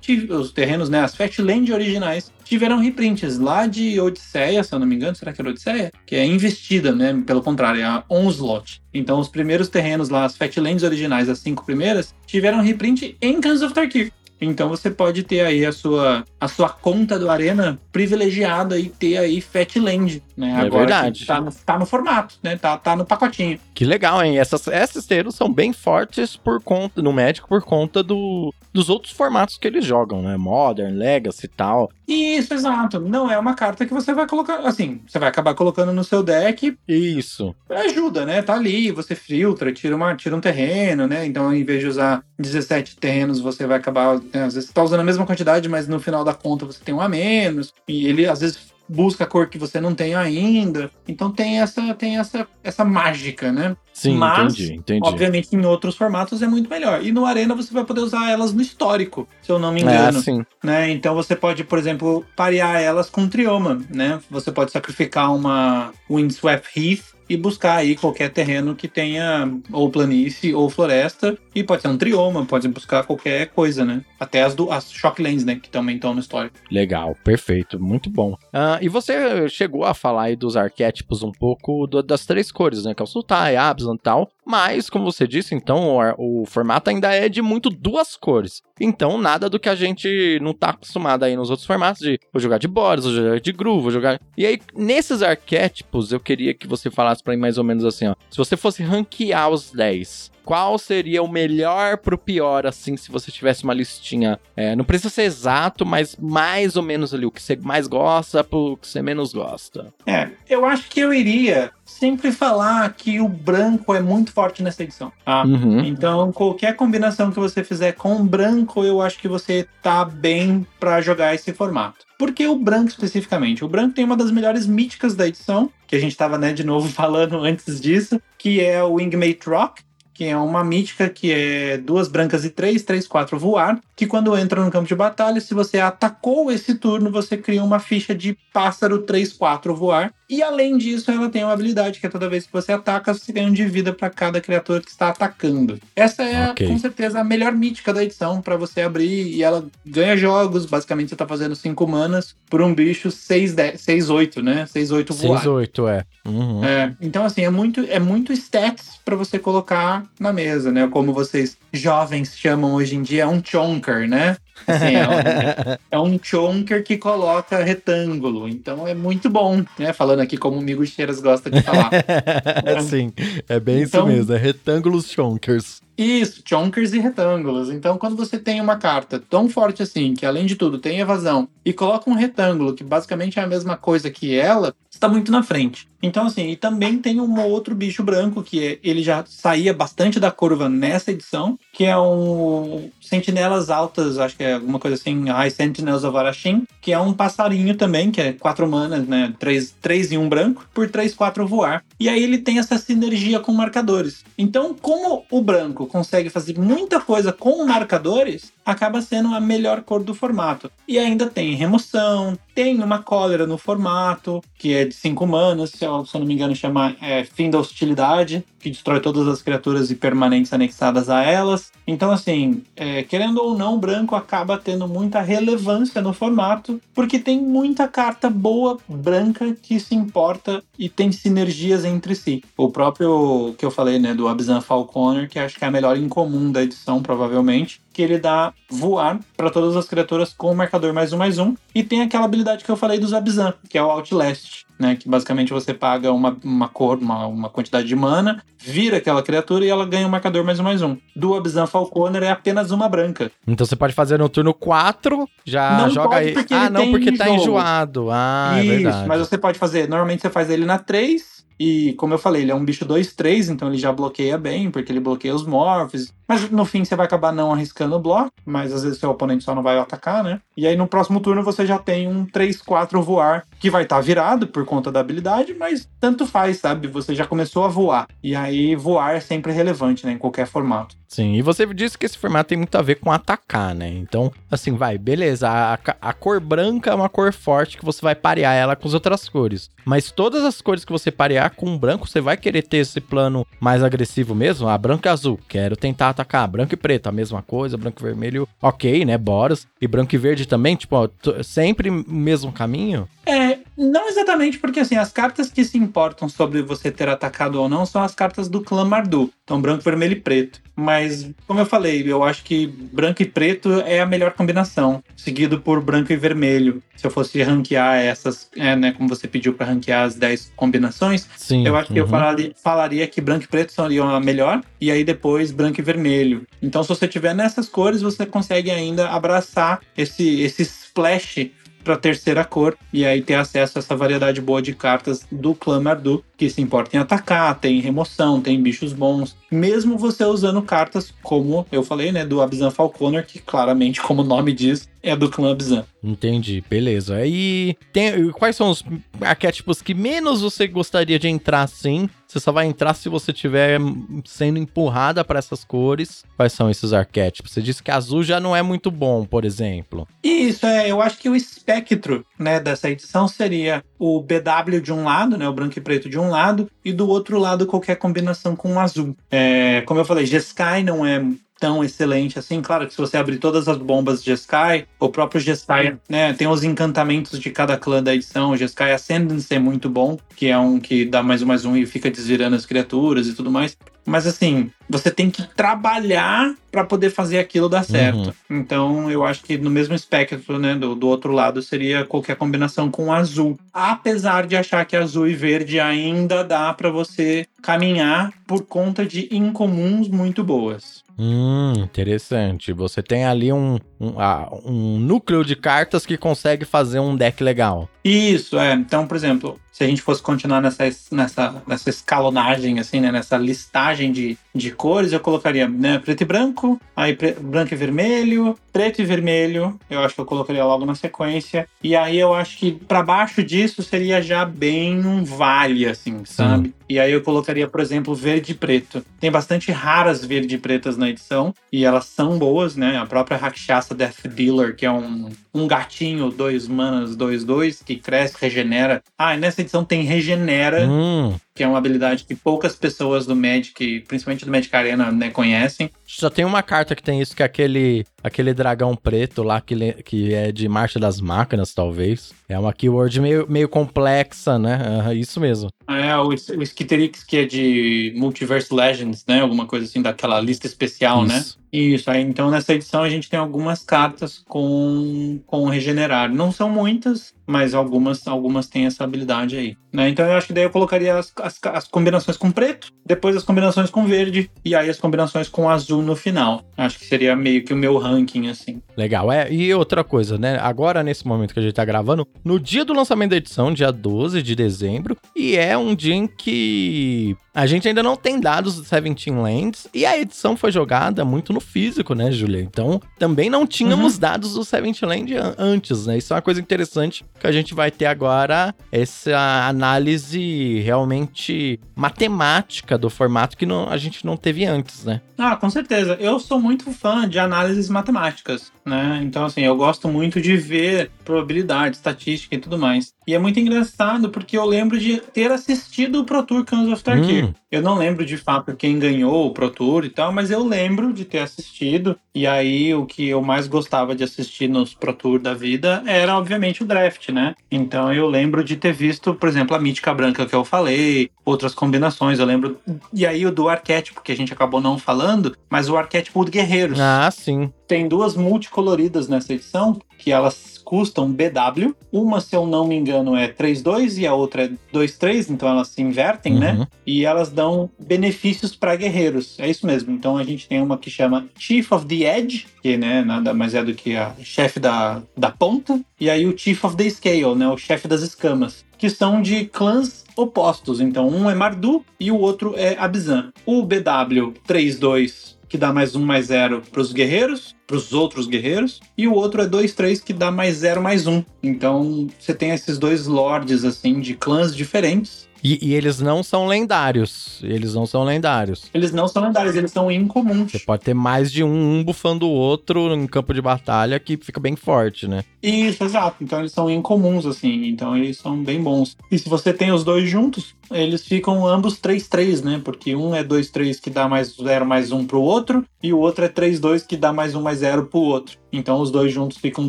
[0.00, 4.86] tive- os terrenos, né, as Fatland originais, tiveram reprints lá de Odisseia, se eu não
[4.86, 5.92] me engano, será que era Odisseia?
[6.06, 7.22] Que é investida, né?
[7.26, 8.80] Pelo contrário, é a Onslaught.
[8.94, 13.62] Então os primeiros terrenos lá, as Fatlands originais, as cinco primeiras, tiveram reprint em Guns
[13.62, 14.12] of Tarkir.
[14.40, 19.16] Então você pode ter aí a sua, a sua conta do Arena privilegiada e ter
[19.16, 20.66] aí Fatland, né?
[20.66, 21.20] É verdade.
[21.20, 22.56] que Tá no, tá no formato, né?
[22.56, 23.58] Tá, tá no pacotinho.
[23.74, 24.38] Que legal, hein?
[24.38, 29.12] Essas, esses terrenos são bem fortes por conta no Magic por conta do, dos outros
[29.12, 30.36] formatos que eles jogam, né?
[30.36, 31.90] Modern, Legacy e tal.
[32.06, 33.00] Isso, exato.
[33.00, 36.22] Não é uma carta que você vai colocar, assim, você vai acabar colocando no seu
[36.22, 37.54] deck, Isso.
[37.68, 38.42] ajuda, né?
[38.42, 41.26] Tá ali, você filtra, tira, uma, tira um terreno, né?
[41.26, 44.82] Então, em vez de usar 17 terrenos, você vai acabar, né, às vezes, você tá
[44.82, 48.06] usando a mesma quantidade, mas no final da conta você tem um a menos, e
[48.06, 50.90] ele, às vezes, busca a cor que você não tem ainda.
[51.06, 53.76] Então, tem essa, tem essa, essa mágica, né?
[53.92, 55.00] Sim, Mas, entendi, entendi.
[55.02, 57.02] Obviamente, em outros formatos é muito melhor.
[57.02, 59.84] E no Arena você vai poder usar elas no histórico, se eu não me É,
[59.84, 60.44] engano sim.
[60.62, 60.90] né?
[60.90, 64.20] Então você pode, por exemplo, parear elas com Trioma, né?
[64.30, 70.54] Você pode sacrificar uma Windswept Heath e buscar aí qualquer terreno que tenha ou planície
[70.54, 74.02] ou floresta e pode ser um Trioma, pode buscar qualquer coisa, né?
[74.20, 75.56] Até as, do, as Shocklands, né?
[75.56, 76.56] Que também estão no histórico.
[76.70, 78.36] Legal, perfeito, muito bom.
[78.52, 82.84] Ah, e você chegou a falar aí dos arquétipos um pouco do- das três cores,
[82.84, 82.94] né?
[82.94, 84.30] Que é o Sultai, Absalom e tal.
[84.46, 88.62] Mas, como você disse, então o, o formato ainda é de muito duas cores.
[88.80, 92.40] Então, nada do que a gente não tá acostumado aí nos outros formatos de vou
[92.40, 94.20] jogar de Boris, vou jogar de vou jogar.
[94.36, 98.06] E aí, nesses arquétipos, eu queria que você falasse pra mim mais ou menos assim,
[98.06, 98.14] ó.
[98.30, 103.32] Se você fosse ranquear os 10, qual seria o melhor pro pior, assim, se você
[103.32, 104.38] tivesse uma listinha?
[104.56, 108.44] É, não precisa ser exato, mas mais ou menos ali, o que você mais gosta
[108.44, 109.92] pro que você menos gosta.
[110.06, 114.84] É, eu acho que eu iria sempre falar que o branco é muito forte nessa
[114.84, 115.44] edição, tá?
[115.44, 115.80] Uhum.
[115.80, 121.00] Então, qualquer combinação que você fizer com branco, eu acho que você tá bem pra
[121.00, 122.06] jogar esse formato.
[122.18, 123.64] Porque o branco especificamente?
[123.64, 126.64] O branco tem uma das melhores míticas da edição, que a gente tava, né, de
[126.64, 129.82] novo falando antes disso, que é o Wingmate Rock,
[130.16, 134.34] que é uma mítica que é duas brancas e três, três, quatro voar, que quando
[134.34, 138.36] entra no campo de batalha, se você atacou esse turno, você cria uma ficha de
[138.50, 140.14] pássaro 3, 4 voar.
[140.28, 143.32] E além disso, ela tem uma habilidade que é toda vez que você ataca, você
[143.32, 145.78] ganha um de vida para cada criatura que está atacando.
[145.94, 146.66] Essa é, Ok.
[146.66, 150.66] com certeza, a melhor mítica da edição para você abrir e ela ganha jogos.
[150.66, 154.66] Basicamente, você tá fazendo 5 manas por um bicho 6, 10, 6 8, né?
[154.66, 155.42] 6, 8 voar.
[155.44, 156.04] 6-8, é.
[156.28, 156.64] Uhum.
[156.64, 160.88] É, então assim, é muito, é muito stats pra você colocar na mesa, né?
[160.88, 164.36] Como vocês jovens chamam hoje em dia, é um chonker, né?
[164.66, 168.48] Assim, é, um, é um chonker que coloca retângulo.
[168.48, 169.92] Então é muito bom, né?
[169.92, 171.90] Falando aqui como o Migo Cheiras gosta de falar.
[172.88, 173.12] Sim,
[173.48, 175.80] é bem Então- isso mesmo, é retângulos chonkers.
[175.98, 177.70] Isso, chonkers e retângulos.
[177.70, 181.48] Então, quando você tem uma carta tão forte assim, que além de tudo tem evasão,
[181.64, 185.42] e coloca um retângulo, que basicamente é a mesma coisa que ela, está muito na
[185.42, 185.86] frente.
[186.02, 190.20] Então, assim, e também tem um outro bicho branco, que é- ele já saía bastante
[190.20, 195.28] da curva nessa edição, que é um Sentinelas Altas, acho que é alguma coisa assim,
[195.28, 199.34] High Sentinels of Arashim, que é um passarinho também, que é quatro manas, né?
[199.38, 201.82] Três, três e um branco, por três, quatro voar.
[201.98, 204.24] E aí ele tem essa sinergia com marcadores.
[204.38, 210.02] Então, como o branco consegue fazer muita coisa com marcadores, acaba sendo a melhor cor
[210.02, 210.70] do formato.
[210.86, 215.84] E ainda tem remoção, tem uma cólera no formato, que é de 5 manas, se
[215.84, 219.42] eu, se eu não me engano, chama é, Fim da Hostilidade, que destrói todas as
[219.42, 221.70] criaturas e permanentes anexadas a elas.
[221.86, 227.40] Então, assim, é, querendo ou não, branco acaba tendo muita relevância no formato, porque tem
[227.40, 232.42] muita carta boa branca que se importa e tem sinergias entre si.
[232.56, 235.96] O próprio que eu falei, né, do Abzan Falconer, que acho que é a melhor
[235.96, 240.92] incomum da edição, provavelmente, que ele dá voar para todas as criaturas com o marcador
[240.92, 241.54] mais um mais um.
[241.74, 244.96] E tem aquela habilidade que eu falei dos Abzan, que é o Outlast, né?
[244.96, 249.64] Que basicamente você paga uma, uma cor, uma, uma quantidade de mana, vira aquela criatura
[249.64, 250.98] e ela ganha um marcador mais um mais um.
[251.14, 253.32] Do Abzan Falconer é apenas uma branca.
[253.46, 256.34] Então você pode fazer no turno 4, já Não joga aí.
[256.50, 258.08] Ah, não, porque tá enjoado.
[258.10, 259.08] Ah, é Isso, verdade.
[259.08, 259.88] mas você pode fazer.
[259.88, 263.50] Normalmente você faz ele na 3, E como eu falei, ele é um bicho 2-3,
[263.50, 266.12] então ele já bloqueia bem, porque ele bloqueia os morphs.
[266.28, 269.44] Mas no fim você vai acabar não arriscando o bloco, mas às vezes seu oponente
[269.44, 270.40] só não vai atacar, né?
[270.56, 274.02] E aí no próximo turno você já tem um 3-4 voar, que vai estar tá
[274.02, 276.88] virado por conta da habilidade, mas tanto faz, sabe?
[276.88, 278.08] Você já começou a voar.
[278.22, 280.12] E aí voar é sempre relevante, né?
[280.12, 280.96] Em qualquer formato.
[281.08, 283.88] Sim, e você disse que esse formato tem muito a ver com atacar, né?
[283.88, 285.48] Então, assim, vai, beleza.
[285.48, 288.94] A, a, cor branca é uma cor forte que você vai parear ela com as
[288.94, 289.70] outras cores.
[289.84, 293.46] Mas todas as cores que você parear com branco, você vai querer ter esse plano
[293.60, 294.68] mais agressivo mesmo.
[294.68, 296.48] Ah, branco e azul, quero tentar atacar.
[296.48, 297.76] Branco e preto, a mesma coisa.
[297.76, 299.16] Branco e vermelho, ok, né?
[299.16, 299.66] Boras.
[299.80, 301.08] E branco e verde também, tipo, ó,
[301.42, 303.08] sempre o mesmo caminho.
[303.24, 307.68] É, não exatamente, porque assim, as cartas que se importam sobre você ter atacado ou
[307.68, 309.30] não são as cartas do clã Mardu.
[309.44, 310.60] Então, branco, vermelho e preto.
[310.74, 315.60] Mas, como eu falei, eu acho que branco e preto é a melhor combinação, seguido
[315.60, 316.82] por branco e vermelho.
[316.96, 321.28] Se eu fosse ranquear essas, é, né, como você pediu para ranquear as 10 combinações,
[321.36, 321.94] Sim, eu acho uhum.
[321.94, 322.10] que eu uhum.
[322.10, 326.46] falaria, falaria que branco e preto seriam a melhor, e aí depois branco e vermelho.
[326.60, 331.50] Então, se você tiver nessas cores, você consegue ainda abraçar esse, esse splash
[331.86, 335.80] para terceira cor e aí ter acesso a essa variedade boa de cartas do clã
[335.80, 341.14] Mardu, que se importa em atacar, tem remoção, tem bichos bons, mesmo você usando cartas
[341.22, 345.30] como eu falei, né, do Abzan Falconer, que claramente, como o nome diz, é do
[345.30, 345.84] clã Abzan.
[346.02, 347.24] Entendi, beleza.
[347.24, 348.82] E tem, quais são os
[349.20, 352.10] arquétipos que menos você gostaria de entrar assim?
[352.26, 353.78] Você só vai entrar se você estiver
[354.24, 356.24] sendo empurrada para essas cores.
[356.36, 357.52] Quais são esses arquétipos?
[357.52, 360.06] Você disse que azul já não é muito bom, por exemplo.
[360.22, 360.90] Isso, é.
[360.90, 365.48] Eu acho que o espectro né, dessa edição seria o BW de um lado, né,
[365.48, 368.78] o branco e preto de um lado, e do outro lado qualquer combinação com o
[368.78, 369.16] azul.
[369.30, 371.24] É, como eu falei, Jeskai não é
[371.58, 372.60] tão excelente assim.
[372.60, 376.46] Claro que se você abrir todas as bombas de Jeskai, o próprio Jeskai, né, tem
[376.46, 378.50] os encantamentos de cada clã da edição.
[378.50, 381.76] O Jeskai Ascendance é muito bom, que é um que dá mais um mais um
[381.76, 383.76] e fica desvirando as criaturas e tudo mais.
[384.04, 388.34] Mas assim, você tem que trabalhar para poder fazer aquilo dar certo.
[388.50, 388.58] Uhum.
[388.58, 392.90] Então, eu acho que no mesmo espectro, né, do, do outro lado, seria qualquer combinação
[392.90, 393.58] com azul.
[393.72, 399.28] Apesar de achar que azul e verde ainda dá para você caminhar por conta de
[399.30, 401.04] incomuns muito boas.
[401.18, 402.72] Hum, interessante.
[402.72, 407.42] Você tem ali um, um, ah, um núcleo de cartas que consegue fazer um deck
[407.42, 407.88] legal.
[408.04, 408.74] Isso, é.
[408.74, 413.10] Então, por exemplo, se a gente fosse continuar nessa, nessa, nessa escalonagem, assim, né?
[413.10, 418.58] Nessa listagem de, de cores, eu colocaria né, preto e branco, aí branco e vermelho,
[418.76, 421.66] preto e vermelho, eu acho que eu colocaria logo na sequência.
[421.82, 426.68] E aí eu acho que para baixo disso seria já bem um vale, assim, sabe?
[426.68, 426.74] Sim.
[426.88, 429.04] E aí eu colocaria, por exemplo, verde e preto.
[429.18, 432.96] Tem bastante raras verde e pretas na edição, e elas são boas, né?
[432.96, 437.96] A própria Rakshasa Death Dealer, que é um, um gatinho, dois manas, dois, dois, que
[437.96, 439.02] cresce, regenera.
[439.18, 441.34] Ah, e nessa edição tem regenera, hum.
[441.54, 445.90] que é uma habilidade que poucas pessoas do Magic, principalmente do Magic Arena, né, conhecem.
[446.06, 449.92] Só tem uma carta que tem isso, que é aquele, aquele dragão preto lá, que,
[450.02, 452.32] que é de Marcha das Máquinas, talvez.
[452.48, 455.04] É uma keyword meio, meio complexa, né?
[455.06, 455.68] Uh, isso mesmo.
[455.88, 459.40] É, o, o Skitterix, que é de Multiverse Legends, né?
[459.40, 461.38] Alguma coisa assim, daquela lista especial, né?
[461.38, 461.58] isso.
[461.58, 461.65] né?
[461.76, 466.32] Isso, aí então nessa edição a gente tem algumas cartas com, com regenerar.
[466.32, 469.76] Não são muitas, mas algumas, algumas têm essa habilidade aí.
[469.92, 470.08] Né?
[470.08, 473.42] Então eu acho que daí eu colocaria as, as, as, combinações com preto, depois as
[473.42, 476.64] combinações com verde e aí as combinações com azul no final.
[476.78, 478.80] Acho que seria meio que o meu ranking, assim.
[478.96, 479.52] Legal, é.
[479.52, 480.58] E outra coisa, né?
[480.60, 483.92] Agora, nesse momento que a gente tá gravando, no dia do lançamento da edição, dia
[483.92, 488.76] 12 de dezembro, e é um dia em que a gente ainda não tem dados
[488.76, 492.60] do Seventeen Lands e a edição foi jogada muito no físico, né, Julia?
[492.60, 494.20] Então, também não tínhamos uhum.
[494.20, 496.18] dados do Seventeen Land antes, né?
[496.18, 502.98] Isso é uma coisa interessante que a gente vai ter agora essa análise realmente matemática
[502.98, 505.22] do formato que não, a gente não teve antes, né?
[505.38, 506.16] Ah, com certeza.
[506.20, 509.20] Eu sou muito fã de análises matemáticas, né?
[509.22, 513.12] Então, assim, eu gosto muito de ver probabilidade, estatística e tudo mais.
[513.26, 517.02] E é muito engraçado porque eu lembro de ter assistido o Pro Tour Cans of
[517.02, 517.46] Tarkir.
[517.46, 517.54] Hum.
[517.76, 521.12] Eu não lembro de fato quem ganhou o Pro Tour e tal, mas eu lembro
[521.12, 522.18] de ter assistido.
[522.34, 526.38] E aí o que eu mais gostava de assistir nos Pro Tour da vida era,
[526.38, 527.54] obviamente, o draft, né?
[527.70, 531.74] Então eu lembro de ter visto, por exemplo, a mítica branca que eu falei, outras
[531.74, 532.38] combinações.
[532.38, 532.78] Eu lembro.
[533.12, 536.52] E aí o do arquétipo, que a gente acabou não falando, mas o arquétipo de
[536.52, 536.98] guerreiros.
[536.98, 537.70] Ah, sim.
[537.86, 541.94] Tem duas multicoloridas nessa edição, que elas custam BW.
[542.12, 545.88] Uma, se eu não me engano, é 3-2 e a outra é 2-3, então elas
[545.88, 546.72] se invertem, né?
[546.72, 546.78] uhum.
[546.78, 546.86] né?
[547.04, 549.58] E elas dão benefícios para guerreiros.
[549.58, 550.12] É isso mesmo.
[550.12, 553.74] Então a gente tem uma que chama Chief of the Edge, que né, nada mais
[553.74, 556.00] é do que a chefe da, da ponta.
[556.20, 557.68] E aí o Chief of the Scale, né?
[557.68, 558.84] O chefe das escamas.
[558.96, 561.00] que são de clãs opostos.
[561.00, 563.52] Então, um é Mardu e o outro é Abzan.
[563.64, 568.46] O BW 32 que dá mais um mais zero para os guerreiros, para os outros
[568.46, 571.44] guerreiros, e o outro é 2-3 que dá mais zero mais um.
[571.62, 576.66] Então você tem esses dois lords assim de clãs diferentes e, e, eles não são
[576.66, 577.60] lendários.
[577.62, 578.90] Eles não são lendários.
[578.92, 580.72] Eles não são lendários, eles são incomuns.
[580.72, 584.36] Você pode ter mais de um, um bufando o outro em campo de batalha que
[584.36, 585.44] fica bem forte, né?
[585.62, 586.36] Isso, exato.
[586.42, 587.86] Então eles são incomuns, assim.
[587.86, 589.16] Então eles são bem bons.
[589.30, 592.80] E se você tem os dois juntos, eles ficam ambos 3-3, né?
[592.84, 596.44] Porque um é 2-3 que dá mais 0 mais 1 pro outro, e o outro
[596.44, 598.58] é 3-2 que dá mais 1 mais 0 pro outro.
[598.72, 599.88] Então os dois juntos ficam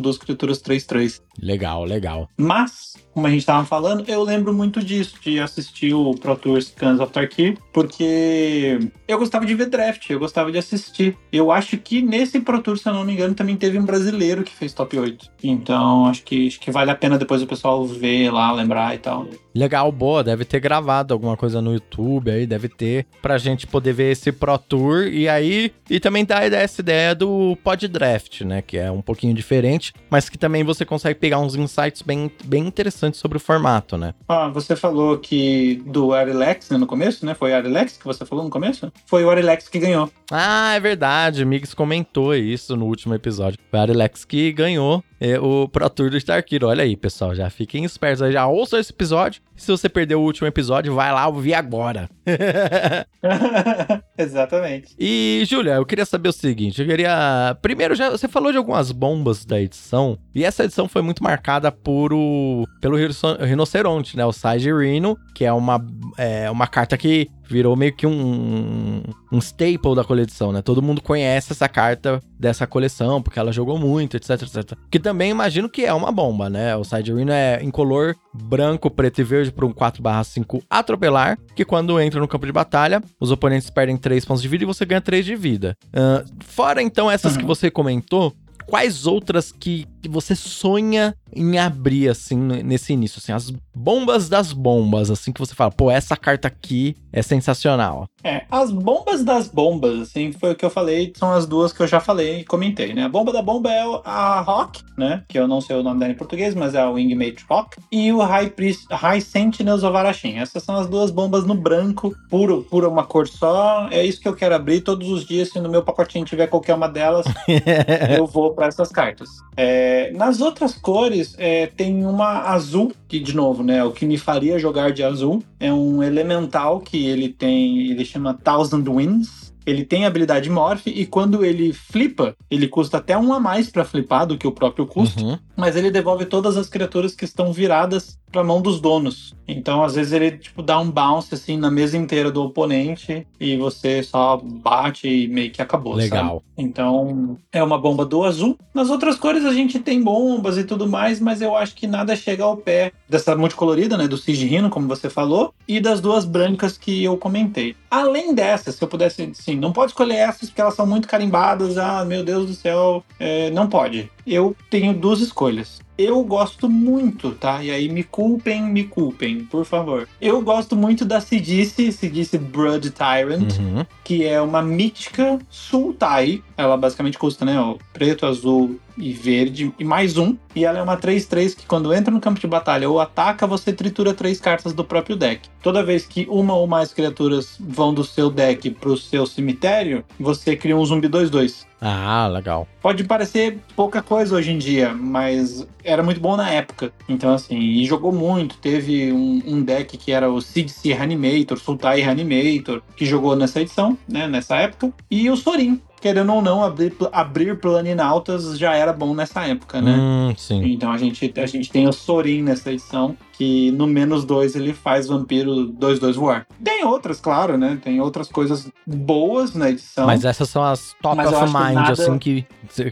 [0.00, 1.20] duas criaturas 3-3.
[1.40, 2.28] Legal, legal.
[2.36, 6.60] Mas, como a gente tava falando, eu lembro muito disso, de assistir o Pro Tour
[6.60, 11.16] Scans of Tarkir, porque eu gostava de ver draft, eu gostava de assistir.
[11.32, 14.42] Eu acho que nesse Pro Tour, se eu não me engano, também teve um brasileiro
[14.42, 15.30] que fez top 8.
[15.42, 18.98] Então, acho que, acho que vale a pena depois o pessoal ver lá, lembrar e
[18.98, 19.28] tal.
[19.54, 23.92] Legal, boa, deve ter gravado alguma coisa no YouTube aí, deve ter, pra gente poder
[23.92, 28.62] ver esse Pro Tour e aí, e também dá essa ideia do Pod Draft, né,
[28.68, 32.66] que é um pouquinho diferente, mas que também você consegue pegar uns insights bem, bem
[32.66, 34.14] interessantes sobre o formato, né?
[34.28, 37.34] Ah, você falou que do Arilex né, no começo, né?
[37.34, 38.92] Foi o Arilex que você falou no começo?
[39.06, 40.10] Foi o Arilex que ganhou.
[40.30, 41.42] Ah, é verdade.
[41.42, 43.58] O Mix comentou isso no último episódio.
[43.70, 46.64] Foi o Arilex que ganhou é, o Pro Tour do Starkir.
[46.64, 47.34] Olha aí, pessoal.
[47.34, 48.32] Já fiquem espertos.
[48.32, 49.42] Já ouçam esse episódio.
[49.56, 52.08] Se você perdeu o último episódio, vai lá ouvir agora.
[54.16, 54.94] Exatamente.
[54.98, 56.80] E, Júlia, eu queria saber o seguinte.
[56.80, 57.56] Eu queria...
[57.60, 60.18] Primeiro, já você falou de algumas bombas da edição.
[60.34, 62.64] E essa edição foi muito marcada por o...
[62.80, 64.24] pelo rinoceronte, né?
[64.24, 65.84] O Side Rhino, que é uma,
[66.16, 70.60] é uma carta que virou meio que um, um staple da coleção, né?
[70.60, 74.78] Todo mundo conhece essa carta dessa coleção, porque ela jogou muito, etc, etc.
[74.90, 76.76] Que também imagino que é uma bomba, né?
[76.76, 81.64] O Side Arena é em color branco, preto e verde para um 4/5 atropelar, que
[81.64, 84.84] quando entra no campo de batalha, os oponentes perdem 3 pontos de vida e você
[84.84, 85.74] ganha 3 de vida.
[85.88, 87.40] Uh, fora então essas uhum.
[87.40, 88.34] que você comentou,
[88.66, 93.18] quais outras que, que você sonha em abrir, assim, nesse início?
[93.18, 98.06] Assim, as bombas das bombas, assim, que você fala, pô, essa carta aqui é sensacional.
[98.22, 101.80] É, as bombas das bombas, assim, foi o que eu falei, são as duas que
[101.80, 103.04] eu já falei e comentei, né?
[103.04, 105.22] A bomba da bomba é a Rock, né?
[105.28, 107.76] Que eu não sei o nome dela em português, mas é a Wingmate Rock.
[107.92, 110.38] E o High, Priest, High Sentinels of Arashin.
[110.38, 113.88] Essas são as duas bombas no branco, puro, puro uma cor só.
[113.90, 115.50] É isso que eu quero abrir todos os dias.
[115.50, 117.26] Se no meu pacotinho tiver qualquer uma delas,
[118.16, 119.28] eu vou para essas cartas.
[119.56, 123.82] É, nas outras cores, é, tem uma azul, que de novo, né?
[123.84, 128.34] O que me faria jogar de azul é um elemental que ele tem, ele chama
[128.34, 133.38] Thousand Winds ele tem habilidade Morph e quando ele flipa, ele custa até um a
[133.38, 135.38] mais para flipar do que o próprio custo, uhum.
[135.58, 139.34] Mas ele devolve todas as criaturas que estão viradas para mão dos donos.
[139.46, 143.56] Então, às vezes ele tipo dá um bounce assim na mesa inteira do oponente e
[143.56, 146.44] você só bate e meio que acabou, Legal.
[146.44, 146.68] Sabe?
[146.68, 148.58] Então, é uma bomba do azul.
[148.74, 152.14] Nas outras cores a gente tem bombas e tudo mais, mas eu acho que nada
[152.14, 156.76] chega ao pé dessa multicolorida, né, do Sigirino, como você falou, e das duas brancas
[156.76, 157.74] que eu comentei.
[157.90, 161.78] Além dessas, se eu pudesse, sim, não pode escolher essas porque elas são muito carimbadas.
[161.78, 164.10] Ah, meu Deus do céu, é, não pode.
[164.26, 165.87] Eu tenho duas escolhas spoilers.
[165.98, 167.62] Eu gosto muito, tá?
[167.62, 170.08] E aí me culpem, me culpem, por favor.
[170.20, 173.84] Eu gosto muito da Sidice, Sidice Blood Tyrant, uhum.
[174.04, 176.40] que é uma mítica Sultai.
[176.56, 177.58] Ela basicamente custa, né?
[177.58, 180.36] Ó, preto, azul e verde e mais um.
[180.54, 183.72] E ela é uma 3-3 que quando entra no campo de batalha ou ataca, você
[183.72, 185.48] tritura três cartas do próprio deck.
[185.62, 190.56] Toda vez que uma ou mais criaturas vão do seu deck pro seu cemitério, você
[190.56, 191.66] cria um zumbi 2-2.
[191.80, 192.66] Ah, legal.
[192.82, 196.92] Pode parecer pouca coisa hoje em dia, mas era muito bom na época.
[197.08, 198.56] Então, assim, e jogou muito.
[198.58, 203.96] Teve um, um deck que era o CDC Reanimator, Sultai Reanimator, que jogou nessa edição,
[204.08, 204.92] né, nessa época.
[205.10, 209.96] E o Sorin, querendo ou não, abrir, abrir planinautas já era bom nessa época, né?
[209.98, 210.62] Hum, sim.
[210.72, 214.74] Então a gente, a gente tem o Sorin nessa edição, que no menos dois ele
[214.74, 216.46] faz vampiro 2-2 voar.
[216.62, 217.78] Tem outras, claro, né?
[217.82, 220.06] Tem outras coisas boas na edição.
[220.06, 221.92] Mas essas são as top of mind, nada...
[221.92, 222.44] assim, que